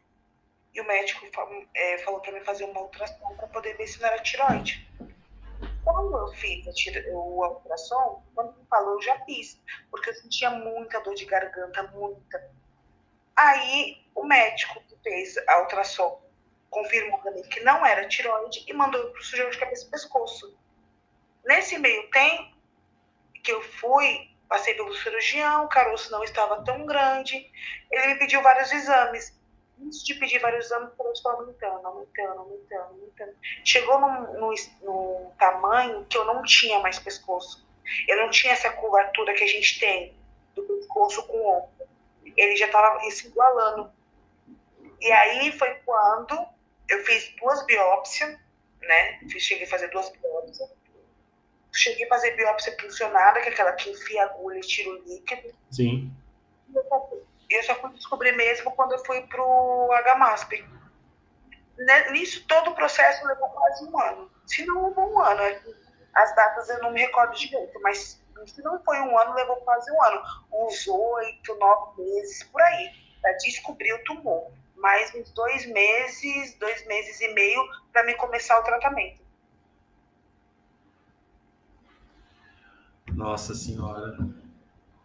[0.73, 1.25] E o médico
[1.73, 4.87] é, falou para mim fazer uma ultrassom para poder ver se não era tiroide.
[5.83, 9.59] Quando eu fiz a o ultrassom, quando me falou, eu já fiz.
[9.89, 12.51] Porque eu sentia muita dor de garganta, muita.
[13.35, 16.28] Aí o médico que fez a ultrassom
[16.69, 20.57] confirmou que não era tiroide e mandou para o cirurgião de cabeça e pescoço.
[21.45, 22.55] Nesse meio tempo
[23.43, 27.49] que eu fui, passei pelo cirurgião, o caroço não estava tão grande,
[27.91, 29.37] ele me pediu vários exames.
[29.79, 33.35] isso de pedir vários anos, foi aumentando, aumentando, aumentando, aumentando.
[33.63, 37.67] Chegou num, num, num tamanho que eu não tinha mais pescoço.
[38.07, 40.15] Eu não tinha essa curvatura que a gente tem
[40.55, 41.87] do pescoço com o ombro.
[42.35, 43.91] Ele já estava se igualando.
[45.01, 46.45] E aí foi quando
[46.89, 48.37] eu fiz duas biópsias,
[48.81, 49.19] né?
[49.37, 50.69] Cheguei a fazer duas biópsias.
[51.71, 55.03] Cheguei a fazer biópsia funcionada, que é aquela que enfia a agulha e tira o
[55.03, 55.55] líquido.
[55.71, 56.11] Sim.
[57.49, 60.65] Eu só fui descobrir mesmo quando eu fui pro HMASP.
[61.77, 64.31] Né, nisso, todo o processo levou quase um ano.
[64.45, 65.41] Se não um ano,
[66.13, 69.89] as datas eu não me recordo direito, mas se não foi um ano, levou quase
[69.91, 70.21] um ano.
[70.51, 74.51] Uns oito, nove meses, por aí, para descobrir o tumor.
[74.79, 77.61] Mais uns dois meses, dois meses e meio
[77.91, 79.21] para me começar o tratamento.
[83.13, 84.17] Nossa Senhora.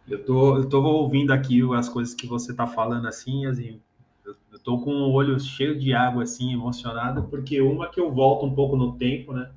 [0.07, 3.81] Eu tô, eu tô ouvindo aqui as coisas que você tá falando assim, assim,
[4.23, 8.45] eu, tô com o olho cheio de água, assim, emocionado, porque uma que eu volto
[8.45, 9.51] um pouco no tempo, né?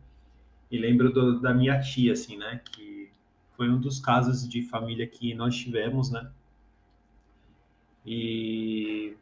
[0.70, 2.60] E lembro do, da minha tia, assim, né?
[2.64, 3.10] Que
[3.56, 6.30] foi um dos casos de família que nós tivemos, né?
[8.04, 9.16] E,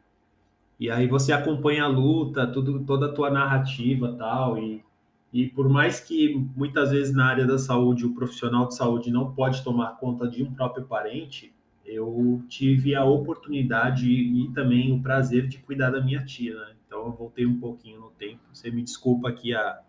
[0.79, 4.83] e aí você acompanha a luta, tudo, toda a tua narrativa tal, e
[5.31, 9.33] e por mais que muitas vezes na área da saúde o profissional de saúde não
[9.33, 11.53] pode tomar conta de um próprio parente,
[11.85, 16.75] eu tive a oportunidade e também o prazer de cuidar da minha tia, né?
[16.85, 18.41] Então eu voltei um pouquinho no tempo.
[18.53, 19.81] Você me desculpa aqui a,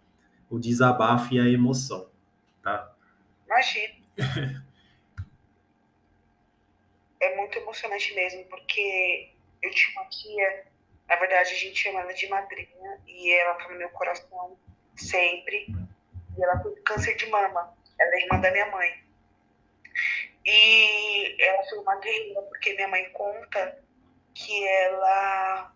[0.51, 2.09] o desabafo e a emoção,
[2.63, 2.93] tá?
[3.47, 3.95] Imagina.
[7.21, 9.31] é muito emocionante mesmo, porque
[9.63, 10.67] eu tinha uma tia,
[11.09, 14.59] na verdade a gente chama ela de madrinha, e ela tá no meu coração
[14.97, 15.67] sempre.
[16.37, 17.77] E ela teve câncer de mama.
[17.99, 19.05] Ela é irmã da minha mãe.
[20.45, 23.83] E ela foi uma guerreira, porque minha mãe conta
[24.35, 25.73] que ela,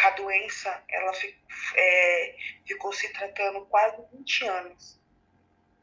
[0.00, 1.12] com a doença, ela
[1.76, 5.00] é, ficou se tratando quase 20 anos.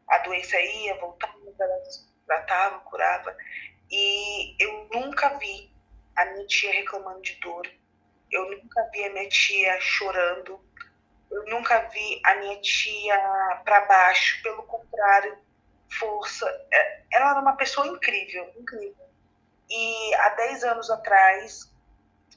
[0.07, 1.81] A doença ia, voltava, ela
[2.27, 3.35] tratava, curava.
[3.89, 5.71] E eu nunca vi
[6.15, 7.67] a minha tia reclamando de dor.
[8.35, 10.59] Eu nunca vi a minha tia chorando
[11.35, 13.17] eu nunca vi a minha tia
[13.63, 15.37] para baixo, pelo contrário,
[15.89, 16.45] força.
[16.71, 19.05] É, ela era uma pessoa incrível, incrível.
[19.69, 21.71] E há 10 anos atrás,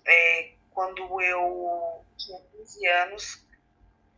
[0.07, 3.47] é, quando eu tinha 15 anos,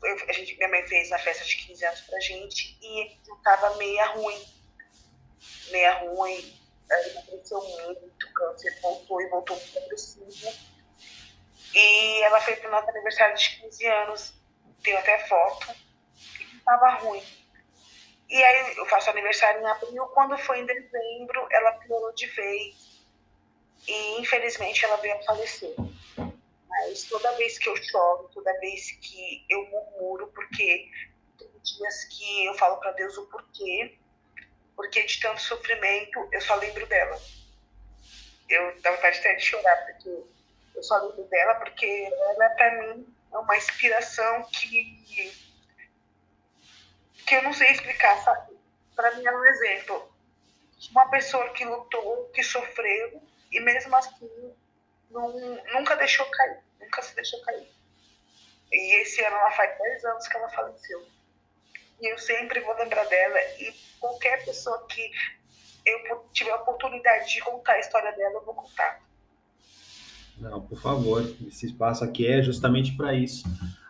[0.02, 3.36] eu, a gente, minha mãe fez a festa de 15 anos pra gente e eu
[3.42, 4.44] tava meia ruim.
[5.70, 6.58] Meia ruim,
[6.90, 10.79] ela emagreceu muito, câncer voltou e voltou muito agressivo.
[11.74, 14.40] E ela fez o nosso aniversário de 15 anos
[14.82, 15.74] tenho até foto,
[16.56, 17.22] estava ruim.
[18.28, 22.90] E aí eu faço aniversário em abril, quando foi em dezembro, ela piorou de vez.
[23.86, 25.74] E infelizmente ela veio a falecer.
[26.68, 30.88] Mas toda vez que eu choro, toda vez que eu murmuro, porque
[31.38, 33.98] tem dias que eu falo para Deus o porquê,
[34.76, 37.20] porque de tanto sofrimento eu só lembro dela.
[38.48, 40.24] Eu dá vontade até de chorar, porque
[40.80, 45.32] eu só lembro dela, porque ela para mim é uma inspiração que,
[47.26, 48.56] que eu não sei explicar, sabe?
[48.96, 50.10] Para mim é um exemplo.
[50.90, 54.56] Uma pessoa que lutou, que sofreu e mesmo assim
[55.10, 55.28] não,
[55.74, 57.70] nunca deixou cair, nunca se deixou cair.
[58.72, 61.06] E esse ano ela faz 10 anos que ela faleceu.
[62.00, 65.12] E eu sempre vou lembrar dela e qualquer pessoa que
[65.84, 69.09] eu tiver a oportunidade de contar a história dela, eu vou contar.
[70.40, 73.46] Não, por favor, esse espaço aqui é justamente para isso.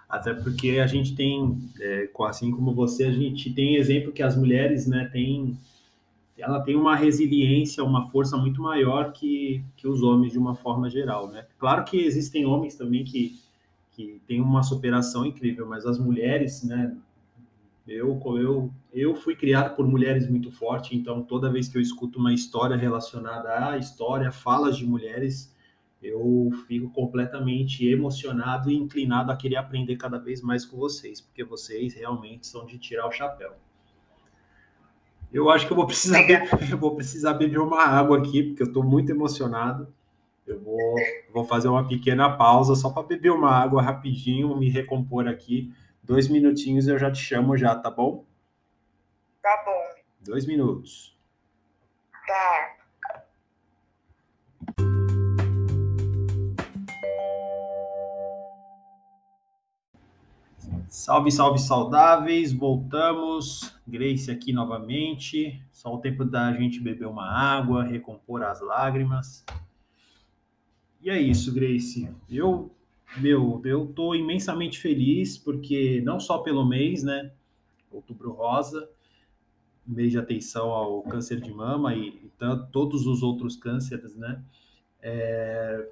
[0.09, 4.37] Até porque a gente tem, é, assim como você, a gente tem exemplo que as
[4.37, 5.57] mulheres, né, têm,
[6.37, 10.91] ela tem uma resiliência, uma força muito maior que, que os homens de uma forma
[10.91, 11.47] geral, né?
[11.59, 13.39] Claro que existem homens também que,
[13.93, 16.97] que têm uma superação incrível, mas as mulheres, né,
[17.87, 22.19] eu, eu, eu fui criado por mulheres muito fortes, então toda vez que eu escuto
[22.19, 25.55] uma história relacionada à história, falas de mulheres,
[26.03, 31.45] eu fico completamente emocionado e inclinado a querer aprender cada vez mais com vocês, porque
[31.45, 33.53] vocês realmente são de tirar o chapéu.
[35.33, 38.63] Eu acho que eu vou precisar, beber, eu vou precisar beber uma água aqui, porque
[38.63, 39.93] eu estou muito emocionado.
[40.47, 40.97] Eu vou,
[41.33, 45.73] vou fazer uma pequena pausa só para beber uma água rapidinho, me recompor aqui.
[46.03, 48.25] Dois minutinhos eu já te chamo já, tá bom?
[49.41, 50.01] Tá bom.
[50.21, 51.17] Dois minutos.
[52.27, 52.77] Tá.
[60.91, 62.53] Salve, salve, saudáveis.
[62.53, 63.73] Voltamos.
[63.87, 65.63] Grace aqui novamente.
[65.71, 69.45] Só o tempo da gente beber uma água, recompor as lágrimas.
[71.01, 72.09] E é isso, Grace.
[72.29, 72.73] Eu
[73.17, 77.31] meu, eu estou imensamente feliz porque não só pelo mês, né?
[77.89, 78.91] Outubro Rosa,
[79.87, 82.33] mês de atenção ao câncer de mama e, e
[82.73, 84.43] todos os outros cânceres, né?
[85.01, 85.89] É,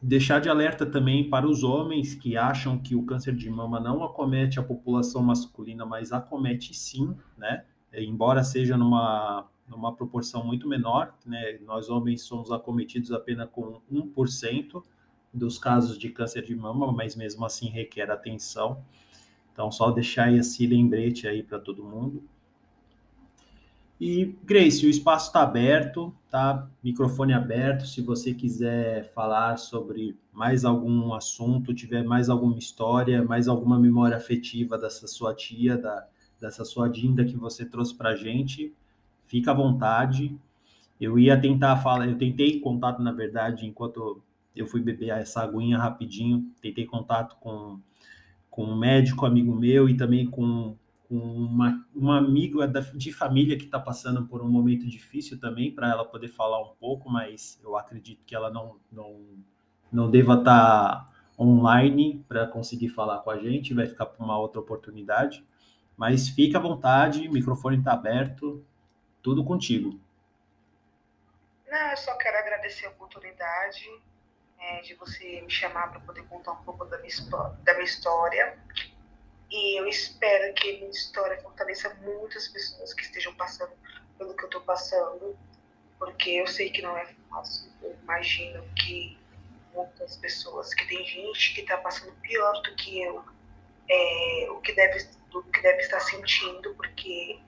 [0.00, 4.04] deixar de alerta também para os homens que acham que o câncer de mama não
[4.04, 7.64] acomete a população masculina, mas acomete sim, né?
[7.92, 11.58] Embora seja numa, numa proporção muito menor, né?
[11.64, 14.82] Nós homens somos acometidos apenas com 1%
[15.32, 18.82] dos casos de câncer de mama, mas mesmo assim requer atenção.
[19.52, 22.22] Então, só deixar esse lembrete aí para todo mundo.
[23.98, 26.68] E, Grace, o espaço está aberto, tá?
[26.82, 27.86] Microfone aberto.
[27.86, 34.16] Se você quiser falar sobre mais algum assunto, tiver mais alguma história, mais alguma memória
[34.16, 36.06] afetiva dessa sua tia, da,
[36.38, 38.74] dessa sua Dinda que você trouxe para a gente,
[39.26, 40.38] fica à vontade.
[41.00, 44.22] Eu ia tentar falar, eu tentei contato, na verdade, enquanto
[44.54, 47.80] eu fui beber essa aguinha rapidinho, tentei contato com,
[48.50, 50.76] com um médico amigo meu e também com,
[51.08, 55.90] com uma, uma amiga de família que está passando por um momento difícil também, para
[55.90, 59.24] ela poder falar um pouco, mas eu acredito que ela não, não,
[59.90, 64.38] não deva estar tá online para conseguir falar com a gente, vai ficar para uma
[64.38, 65.44] outra oportunidade.
[65.96, 68.64] Mas fica à vontade, o microfone está aberto,
[69.22, 69.98] tudo contigo.
[71.68, 73.88] Não, eu só quero agradecer a oportunidade
[74.58, 77.14] é, de você me chamar para poder contar um pouco da minha,
[77.64, 78.58] da minha história.
[79.50, 83.72] E eu espero que minha história fortaleça muitas pessoas que estejam passando
[84.18, 85.38] pelo que eu estou passando,
[85.98, 87.70] porque eu sei que não é fácil.
[87.82, 89.18] Eu imagino que
[89.72, 93.24] muitas pessoas, que tem gente que está passando pior do que eu,
[93.88, 97.38] é, o que deve, do que deve estar sentindo, porque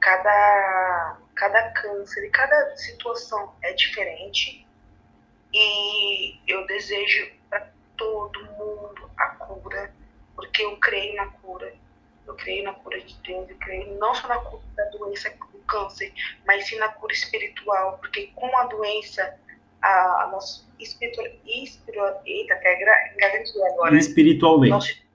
[0.00, 4.66] cada, cada câncer e cada situação é diferente
[5.52, 9.94] e eu desejo para todo mundo a cura,
[10.36, 11.74] porque eu creio na cura.
[12.26, 15.58] Eu creio na cura de Deus, eu creio não só na cura da doença do
[15.60, 16.12] câncer,
[16.44, 19.38] mas sim na cura espiritual, porque com a doença,
[19.80, 23.96] a, a nossa espiritual, espiritual, eita, que é agora.
[23.96, 24.70] Espiritualmente.
[24.70, 25.06] Nosso,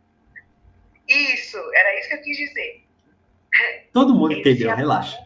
[1.08, 2.88] isso, era isso que eu quis dizer.
[3.92, 5.20] Todo mundo ele entendeu, relaxa.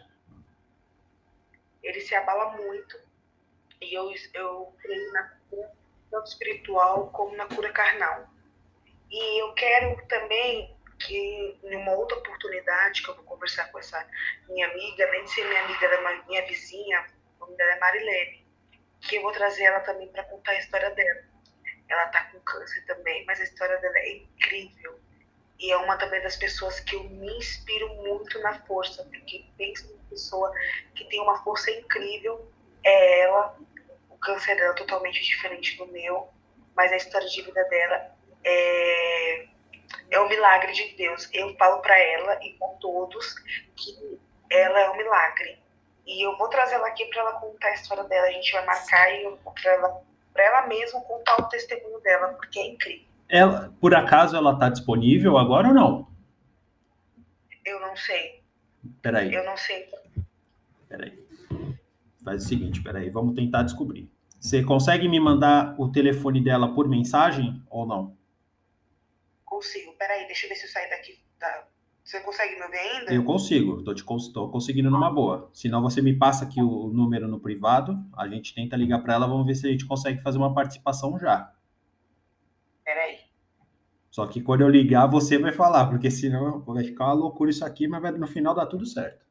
[1.83, 2.97] Ele se abala muito
[3.79, 5.71] e eu, eu creio na cura
[6.09, 8.27] tanto espiritual como na cura carnal.
[9.15, 14.05] E eu quero também que, em uma outra oportunidade, que eu vou conversar com essa
[14.49, 17.05] minha amiga, de ser minha amiga, da minha vizinha,
[17.37, 18.45] o nome dela é Marilene,
[18.99, 21.21] que eu vou trazer ela também para contar a história dela.
[21.87, 24.99] Ela está com câncer também, mas a história dela é incrível.
[25.59, 29.93] E é uma também das pessoas que eu me inspiro muito na força, porque penso
[29.93, 30.51] uma pessoa
[30.93, 32.51] que tem uma força incrível,
[32.83, 33.57] é ela,
[34.25, 36.27] câncer dela é totalmente diferente do meu,
[36.75, 38.14] mas a história de vida dela
[38.45, 39.45] é,
[40.11, 41.27] é um milagre de Deus.
[41.33, 43.35] Eu falo para ela e com todos
[43.75, 45.57] que ela é um milagre.
[46.05, 48.27] E eu vou trazer ela aqui para ela contar a história dela.
[48.27, 52.59] A gente vai marcar e para ela, para ela mesma contar o testemunho dela, porque
[52.59, 53.05] é incrível.
[53.27, 56.07] Ela, por acaso ela está disponível agora ou não?
[57.65, 58.43] Eu não sei.
[59.01, 59.33] Peraí.
[59.33, 59.89] Eu não sei.
[60.87, 61.25] Peraí.
[62.23, 64.07] Faz o seguinte, peraí, vamos tentar descobrir.
[64.39, 68.14] Você consegue me mandar o telefone dela por mensagem ou não?
[69.55, 69.93] Consigo.
[69.93, 71.17] Peraí, deixa eu ver se eu sair daqui.
[71.39, 71.65] Tá.
[72.03, 73.13] Você consegue me ouvir ainda?
[73.13, 75.49] Eu consigo, tô, te, tô conseguindo numa boa.
[75.53, 79.27] Senão você me passa aqui o número no privado, a gente tenta ligar para ela,
[79.27, 81.55] vamos ver se a gente consegue fazer uma participação já.
[82.83, 83.19] Peraí.
[84.11, 87.63] Só que quando eu ligar, você vai falar, porque senão vai ficar uma loucura isso
[87.63, 89.24] aqui, mas vai, no final dá tudo certo.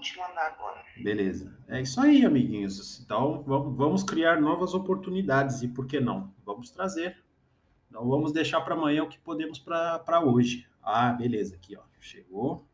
[0.00, 0.82] Vou te mandar agora.
[0.96, 1.54] Beleza.
[1.68, 3.00] É isso aí, amiguinhos.
[3.00, 6.34] Então, vamos, vamos criar novas oportunidades e por que não?
[6.44, 7.22] Vamos trazer.
[7.90, 10.68] Não vamos deixar para amanhã o que podemos para hoje.
[10.82, 11.54] Ah, beleza.
[11.54, 11.82] Aqui, ó.
[12.00, 12.66] Chegou.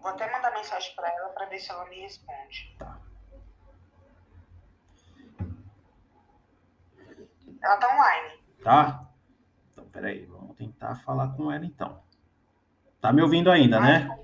[0.00, 2.74] Vou até mandar mensagem para ela para ver se ela me responde.
[2.78, 3.00] Tá.
[7.62, 8.40] Ela tá online.
[8.64, 9.12] Tá?
[9.70, 10.24] Então, peraí.
[10.24, 12.02] Vamos tentar falar com ela então.
[13.00, 14.18] Tá me ouvindo ainda, ah, né?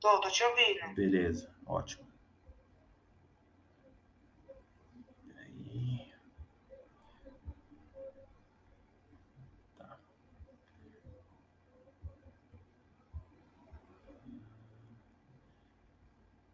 [0.00, 0.94] Tô, tô te ouvindo.
[0.96, 2.08] Beleza, ótimo.
[9.78, 9.96] Tá.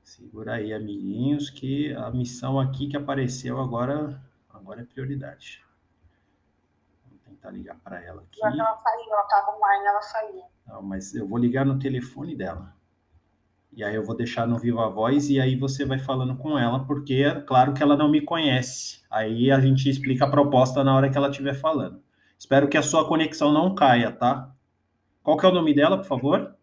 [0.03, 4.23] Segura aí, amiguinhos, que a missão aqui que apareceu agora,
[4.53, 5.65] agora é prioridade.
[7.07, 8.45] Vou tentar ligar para ela aqui.
[8.45, 10.54] ela saiu, ela estava online, ela saiu.
[10.67, 12.75] Não, mas eu vou ligar no telefone dela.
[13.73, 16.87] E aí eu vou deixar no Viva Voz e aí você vai falando com ela,
[16.87, 19.03] porque é claro que ela não me conhece.
[19.11, 22.01] Aí a gente explica a proposta na hora que ela estiver falando.
[22.39, 24.55] Espero que a sua conexão não caia, tá?
[25.23, 26.57] Qual que é o nome dela, por favor?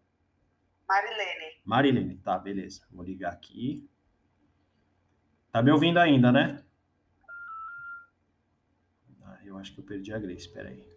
[0.88, 1.60] Marilene.
[1.64, 2.82] Marilene, tá, beleza.
[2.90, 3.86] Vou ligar aqui.
[5.50, 6.62] Tá me ouvindo ainda, né?
[9.22, 10.91] Ah, eu acho que eu perdi a Grace, espera aí.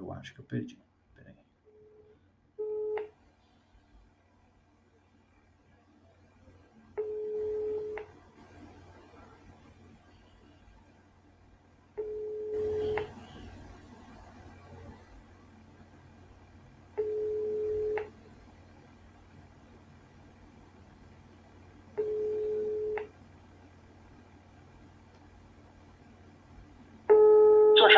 [0.00, 0.78] Eu acho que eu perdi.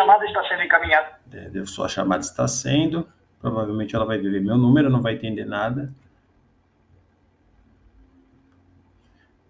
[0.03, 1.09] chamada está sendo encaminhada.
[1.33, 3.07] É, sua chamada está sendo.
[3.41, 5.93] Provavelmente ela vai ver meu número, não vai entender nada.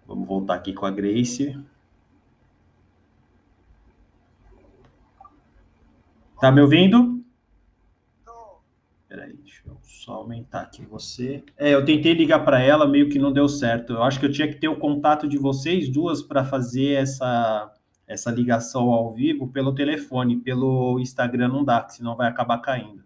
[0.06, 1.58] Vamos voltar aqui com a Grace.
[6.40, 7.22] Tá me ouvindo?
[9.08, 11.44] Peraí, deixa eu só aumentar aqui você.
[11.56, 13.92] É, eu tentei ligar para ela, meio que não deu certo.
[13.92, 17.72] Eu acho que eu tinha que ter o contato de vocês duas para fazer essa
[18.06, 23.04] essa ligação ao vivo pelo telefone, pelo Instagram não dá, senão vai acabar caindo.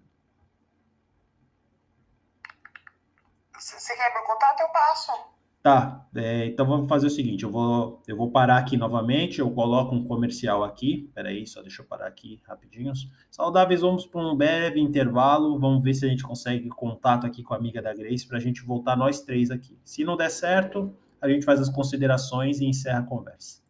[3.58, 4.60] Você quer meu contato?
[4.60, 5.36] Eu passo.
[5.66, 9.50] Tá, é, então vamos fazer o seguinte, eu vou, eu vou parar aqui novamente, eu
[9.50, 12.92] coloco um comercial aqui, peraí, só deixa eu parar aqui rapidinho.
[13.28, 17.52] Saudáveis, vamos para um breve intervalo, vamos ver se a gente consegue contato aqui com
[17.52, 19.76] a amiga da Grace para a gente voltar nós três aqui.
[19.84, 23.65] Se não der certo, a gente faz as considerações e encerra a conversa.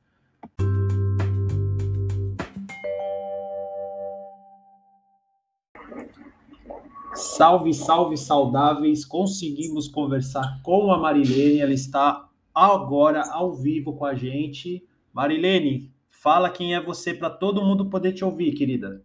[7.16, 9.04] Salve, salve, saudáveis!
[9.04, 14.86] Conseguimos conversar com a Marilene, ela está agora ao vivo com a gente.
[15.14, 19.02] Marilene, fala quem é você para todo mundo poder te ouvir, querida.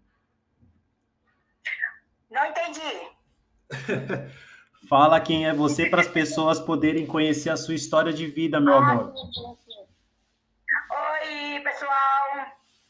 [2.29, 3.07] Não entendi.
[4.89, 8.73] fala quem é você para as pessoas poderem conhecer a sua história de vida, meu
[8.73, 9.13] ah, amor.
[9.15, 9.87] Sim, sim, sim.
[10.91, 12.45] Oi, pessoal.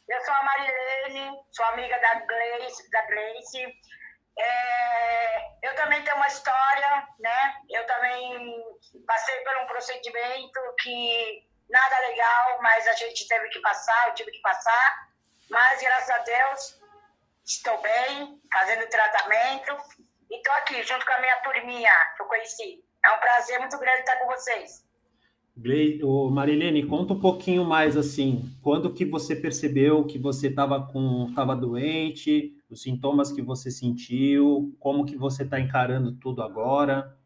[0.09, 3.91] Eu sou a Marilene, sou amiga da Gleice, da Gleice.
[4.37, 7.55] É, eu também tenho uma história, né?
[7.69, 8.63] Eu também
[9.05, 14.31] passei por um procedimento que nada legal, mas a gente teve que passar, eu tive
[14.31, 15.07] que passar.
[15.49, 16.81] Mas graças a Deus
[17.45, 19.77] estou bem, fazendo tratamento
[20.29, 22.83] e estou aqui junto com a minha turminha que eu conheci.
[23.03, 24.85] É um prazer muito grande estar com vocês.
[26.29, 31.55] Marilene, conta um pouquinho mais assim, quando que você percebeu que você estava com, estava
[31.55, 37.17] doente, os sintomas que você sentiu, como que você está encarando tudo agora?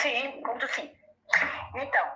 [0.00, 0.90] Sim, conto sim.
[1.74, 2.06] Então,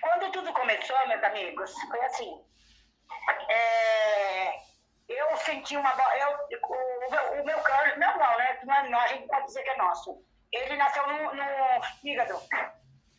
[0.00, 2.44] quando tudo começou, meus amigos, foi assim.
[3.48, 4.56] É,
[5.08, 5.90] eu senti uma.
[6.18, 8.58] Eu, o, meu, o meu câncer, não, não, né?
[8.64, 10.24] Não, não, a gente pode dizer que é nosso.
[10.52, 12.34] Ele nasceu no, no fígado.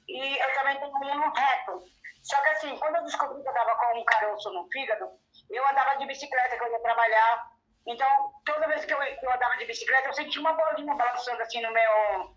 [0.10, 1.86] E eu também tenho um no reto.
[2.22, 5.10] Só que assim, quando eu descobri que eu estava com um caroço no fígado,
[5.52, 7.52] eu andava de bicicleta, que eu ia trabalhar.
[7.86, 11.62] Então, toda vez que eu, eu andava de bicicleta, eu sentia uma bolinha balançando assim
[11.62, 12.36] no meu.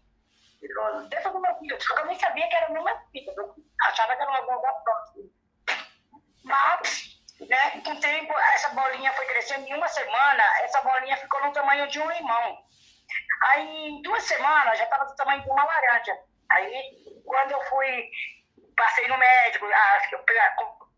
[1.09, 1.83] dentro do meu fígado.
[1.83, 3.41] Só que eu nem sabia que era no meu fígado.
[3.41, 5.25] Eu achava que era uma bola próxima.
[6.45, 9.67] Mas, né, com o tempo, essa bolinha foi crescendo.
[9.67, 12.65] Em uma semana, essa bolinha ficou no tamanho de um limão.
[13.43, 16.19] Aí, em duas semanas, já estava do tamanho de uma laranja.
[16.51, 18.11] Aí, quando eu fui,
[18.77, 20.17] passei no médico, acho que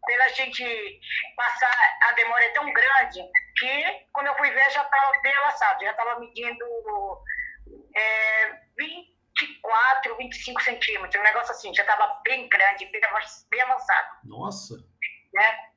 [0.07, 1.01] pela gente
[1.37, 3.21] passar, a demora é tão grande
[3.59, 6.65] que quando eu fui ver já estava bem avançado, já estava medindo
[7.95, 13.01] é, 24, 25 centímetros, um negócio assim, já estava bem grande, bem,
[13.51, 14.09] bem avançado.
[14.25, 14.75] Nossa!
[15.35, 15.71] Né?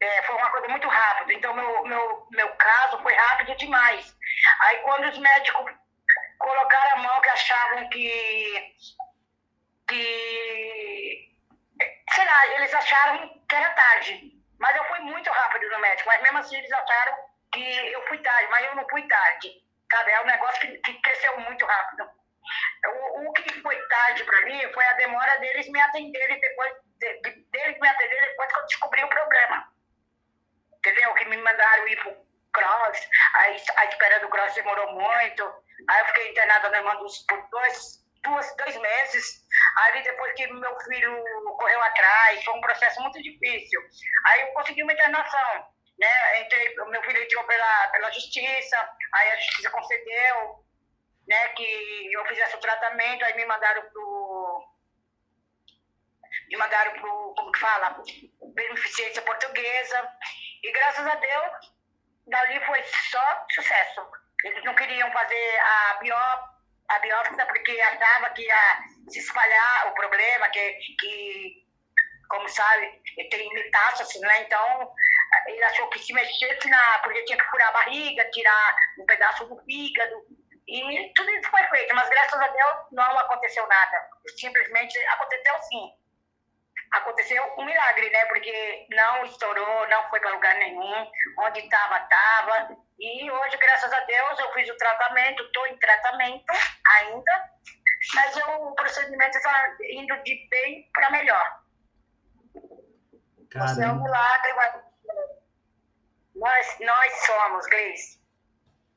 [0.00, 4.14] É, foi uma coisa muito rápida, então meu, meu, meu caso foi rápido demais.
[4.60, 5.72] Aí quando os médicos
[6.38, 8.74] colocaram a mão que achavam que
[9.88, 11.30] que,
[12.14, 14.32] sei lá, eles acharam que era tarde.
[14.58, 17.16] Mas eu fui muito rápido no médico, mas mesmo assim eles acharam
[17.52, 19.48] que eu fui tarde, mas eu não fui tarde.
[19.90, 20.10] Sabe?
[20.10, 22.10] É um negócio que, que cresceu muito rápido.
[22.86, 27.20] O, o que foi tarde para mim foi a demora deles me atenderem depois, de,
[27.22, 29.72] de, deles me atenderem depois que eu descobri o problema.
[30.78, 31.14] Entendeu?
[31.14, 35.42] Que me mandaram ir pro cross, a espera do cross demorou muito,
[35.88, 39.44] aí eu fiquei internada no irmão por dois, duas, dois meses.
[39.78, 41.24] Aí depois que meu filho
[41.58, 43.80] correu atrás, foi um processo muito difícil.
[44.26, 45.66] Aí eu consegui uma internação,
[45.98, 46.40] né?
[46.40, 48.76] Entrei, meu filho entrou pela, pela justiça,
[49.14, 50.64] aí a justiça concedeu.
[51.28, 54.74] né, que eu fizesse o tratamento, aí me mandaram pro
[56.48, 58.02] me mandaram pro, como que fala,
[58.54, 60.08] beneficência portuguesa,
[60.62, 61.52] e graças a Deus,
[62.26, 64.06] dali foi só sucesso.
[64.44, 66.53] Eles não queriam fazer a biópsia,
[66.88, 68.78] a biópsia porque achava que ia
[69.08, 71.64] se espalhar o problema, que, que
[72.28, 74.42] como sabe, tem metástase, né?
[74.42, 74.92] Então,
[75.46, 76.98] ele achou que se mexesse na.
[77.00, 80.14] porque tinha que furar a barriga, tirar um pedaço do fígado.
[80.66, 84.08] E tudo isso foi feito, mas graças a Deus não aconteceu nada.
[84.38, 85.92] Simplesmente aconteceu sim.
[86.92, 88.24] Aconteceu um milagre, né?
[88.26, 91.10] Porque não estourou, não foi para lugar nenhum.
[91.40, 92.76] Onde estava, estava.
[92.98, 96.44] E hoje, graças a Deus, eu fiz o tratamento, estou em tratamento
[96.98, 97.32] ainda.
[98.14, 101.64] Mas eu, o procedimento está indo de bem para melhor.
[103.50, 103.74] Caramba.
[103.74, 104.84] Você é um milagre, mas
[106.34, 108.24] nós, nós somos, Gleice.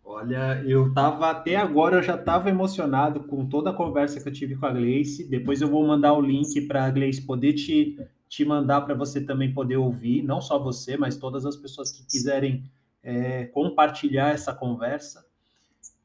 [0.04, 4.34] Olha, eu tava até agora eu já estava emocionado com toda a conversa que eu
[4.34, 5.30] tive com a Gleice.
[5.30, 9.20] Depois eu vou mandar o link para a Gleice poder te, te mandar para você
[9.20, 12.64] também poder ouvir, não só você, mas todas as pessoas que quiserem
[13.08, 15.26] é, compartilhar essa conversa.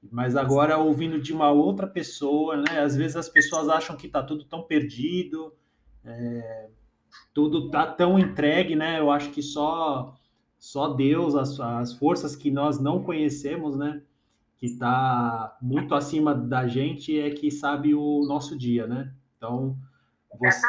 [0.09, 2.79] Mas agora ouvindo de uma outra pessoa, né?
[2.79, 5.53] Às vezes as pessoas acham que está tudo tão perdido,
[6.05, 6.69] é,
[7.35, 9.01] tudo tá tão entregue, né?
[9.01, 10.15] Eu acho que só
[10.57, 14.01] só Deus, as, as forças que nós não conhecemos, né?
[14.57, 19.13] Que está muito acima da gente é que sabe o nosso dia, né?
[19.37, 19.77] Então,
[20.39, 20.65] você,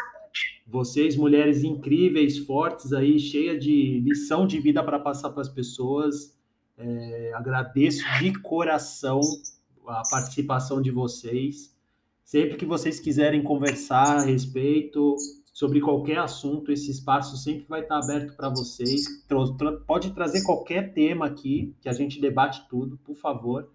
[0.73, 6.35] vocês, mulheres incríveis, fortes aí, cheia de lição de vida para passar para as pessoas,
[6.77, 9.21] é, agradeço de coração
[9.87, 11.73] a participação de vocês.
[12.23, 15.15] Sempre que vocês quiserem conversar a respeito,
[15.53, 16.71] sobre qualquer assunto.
[16.71, 19.05] Esse espaço sempre vai estar aberto para vocês.
[19.85, 23.71] Pode trazer qualquer tema aqui, que a gente debate tudo, por favor.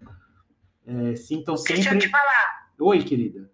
[0.85, 1.75] É, sintam sempre.
[1.75, 2.71] Deixa eu te falar.
[2.77, 3.49] Oi, querida.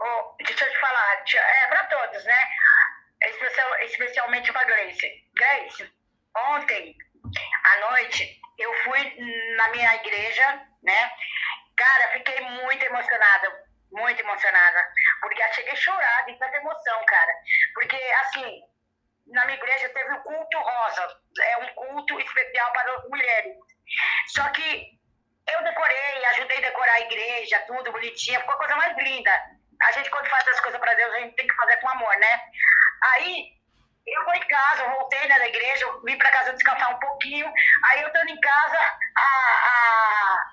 [0.00, 1.24] Oh, deixa eu te falar.
[1.34, 2.38] É para todos, né?
[3.22, 3.68] Especial,
[4.00, 5.24] especialmente para Grace.
[5.34, 5.92] Grace,
[6.36, 6.96] ontem
[7.64, 9.16] à noite eu fui
[9.56, 11.12] na minha igreja, né?
[11.76, 14.88] Cara, fiquei muito emocionada muito emocionada,
[15.20, 17.32] porque eu cheguei a chorar de tanta emoção, cara.
[17.74, 18.62] Porque, assim,
[19.26, 23.56] na minha igreja teve o culto rosa, é um culto especial para as mulheres.
[24.28, 24.98] Só que
[25.48, 29.32] eu decorei, ajudei a decorar a igreja, tudo bonitinho, ficou a coisa mais linda.
[29.82, 32.16] A gente, quando faz as coisas para Deus, a gente tem que fazer com amor,
[32.18, 32.40] né?
[33.02, 33.59] Aí,
[34.12, 36.98] eu vou em casa, eu voltei né, da igreja, eu vim para casa descansar um
[36.98, 37.52] pouquinho.
[37.84, 38.78] Aí, eu estando em casa,
[39.16, 39.22] a,
[39.72, 40.52] a,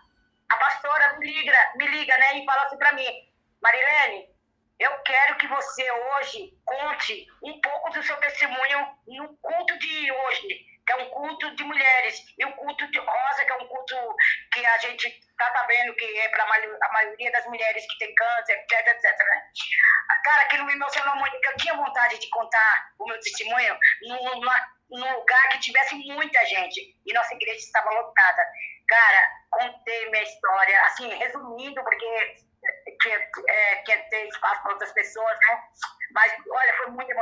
[0.50, 3.08] a pastora me liga, me liga, né, e fala assim para mim:
[3.62, 4.30] Marilene,
[4.80, 10.66] eu quero que você hoje conte um pouco do seu testemunho no culto de hoje,
[10.88, 13.96] que é um culto de mulheres, e o culto de rosa, que é um culto
[14.54, 18.54] que a gente está sabendo que é para a maioria das mulheres que tem câncer,
[18.54, 19.18] etc, etc.
[19.20, 19.52] Né?
[20.24, 25.14] Cara, aquilo me emocionou muito, eu tinha vontade de contar o meu testemunho numa, num
[25.14, 28.48] lugar que tivesse muita gente, e nossa igreja estava lotada.
[28.88, 32.38] Cara, contei minha história, assim, resumindo, porque
[33.02, 33.76] quer, é,
[34.10, 35.64] ter espaço para outras pessoas, né?
[36.12, 37.14] Mas, olha, foi muito.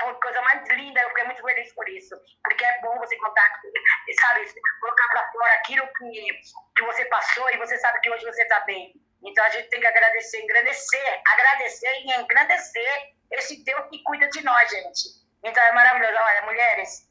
[0.00, 2.16] Nossa, foi a coisa mais linda, eu fiquei muito feliz por isso.
[2.44, 3.60] Porque é bom você contar,
[4.20, 4.46] sabe,
[4.80, 6.40] colocar para fora aquilo que,
[6.76, 8.94] que você passou e você sabe que hoje você está bem.
[9.22, 14.42] Então a gente tem que agradecer, engrandecer, agradecer e engrandecer esse Deus que cuida de
[14.42, 15.08] nós, gente.
[15.44, 16.18] Então é maravilhoso.
[16.18, 17.08] Olha, mulheres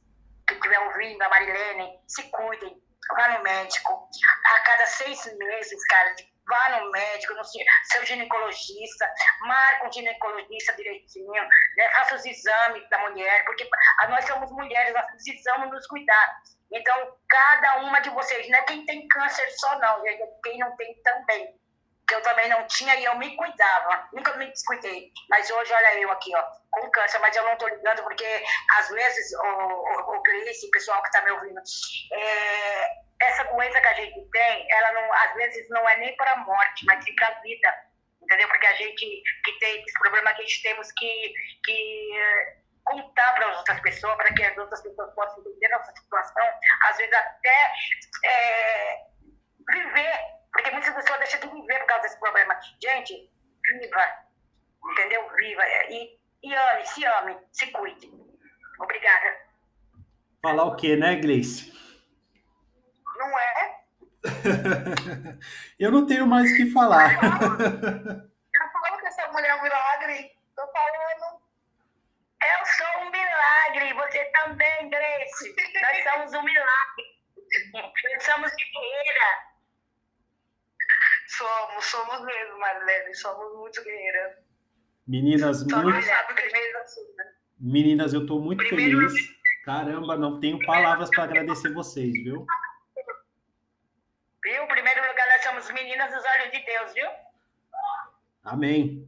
[0.47, 2.81] que estiver ouvindo, a Marilene, se cuidem,
[3.15, 4.09] vá no médico.
[4.45, 6.15] A cada seis meses, cara,
[6.49, 9.09] vá no médico, no seu ginecologista,
[9.41, 11.89] marque um ginecologista direitinho, né?
[11.91, 13.69] faça os exames da mulher, porque
[14.09, 16.41] nós somos mulheres, nós precisamos nos cuidar.
[16.71, 20.75] Então, cada uma de vocês, não é quem tem câncer só não, é quem não
[20.75, 21.59] tem também.
[22.11, 25.11] Eu também não tinha e eu me cuidava, nunca me descuidei.
[25.29, 28.43] Mas hoje, olha eu aqui, ó, com câncer, mas eu não estou ligando porque,
[28.77, 31.61] às vezes, o, o, o o pessoal que está me ouvindo,
[32.13, 36.31] é, essa doença que a gente tem, ela não, às vezes não é nem para
[36.31, 37.75] a morte, mas sim para a vida,
[38.21, 38.47] entendeu?
[38.47, 41.33] Porque a gente que tem esse problema que a gente temos que,
[41.65, 45.91] que eh, contar para as outras pessoas, para que as outras pessoas possam entender nossa
[45.91, 46.47] situação,
[46.89, 47.73] às vezes até
[48.25, 48.97] é,
[49.71, 50.19] viver,
[50.51, 52.59] porque muitas pessoas deixam de viver por causa desse problema.
[52.81, 53.29] Gente,
[53.67, 54.03] viva,
[54.91, 55.29] entendeu?
[55.35, 58.11] Viva e, e ame, se ame, se cuide.
[58.79, 59.37] Obrigada.
[60.41, 61.88] Falar o quê, né, Gleice?
[63.19, 63.79] Não é?
[65.79, 67.13] eu não tenho mais o que falar.
[68.61, 70.31] Eu falo que essa mulher é um milagre.
[70.55, 71.41] Tô falando.
[72.41, 73.93] Eu sou um milagre.
[73.93, 75.55] Você também, Grace.
[75.81, 77.05] Nós somos um milagre.
[77.73, 79.49] Nós somos guerreira.
[81.27, 84.35] Somos, somos mesmo, Marilene, somos muito guerreiras.
[85.07, 86.05] Meninas, Só muito...
[86.35, 87.25] primeiro assim, né?
[87.59, 89.29] Meninas, eu estou muito Primeiro- feliz.
[89.63, 92.45] Caramba, não tenho palavras para agradecer vocês, viu?
[94.43, 94.63] Viu?
[94.63, 97.09] Em primeiro lugar, nós somos meninas dos olhos de Deus, viu?
[98.43, 99.07] Amém.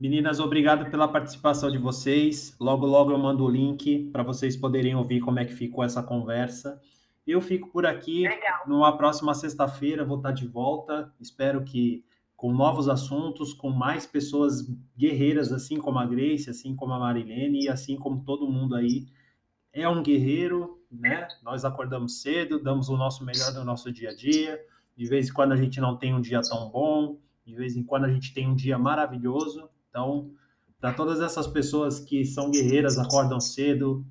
[0.00, 2.56] Meninas, obrigado pela participação de vocês.
[2.58, 6.02] Logo, logo eu mando o link para vocês poderem ouvir como é que ficou essa
[6.02, 6.80] conversa.
[7.26, 8.26] Eu fico por aqui.
[8.26, 8.62] Legal.
[8.66, 11.12] Numa próxima sexta-feira vou estar de volta.
[11.20, 12.04] Espero que
[12.36, 14.62] com novos assuntos, com mais pessoas
[14.96, 19.06] guerreiras, assim como a Grace, assim como a Marilene e assim como todo mundo aí
[19.72, 21.28] é um guerreiro, né?
[21.42, 24.60] Nós acordamos cedo, damos o nosso melhor no nosso dia a dia.
[24.96, 27.82] De vez em quando a gente não tem um dia tão bom, de vez em
[27.82, 29.68] quando a gente tem um dia maravilhoso.
[29.88, 30.30] Então,
[30.80, 34.04] para todas essas pessoas que são guerreiras, acordam cedo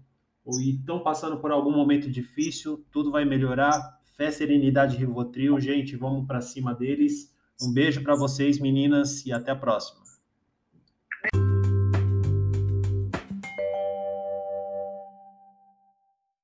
[0.44, 3.98] ou estão passando por algum momento difícil, tudo vai melhorar.
[4.16, 7.36] Fé, serenidade, Rivotril, gente, vamos para cima deles.
[7.62, 10.07] Um beijo para vocês, meninas, e até a próxima.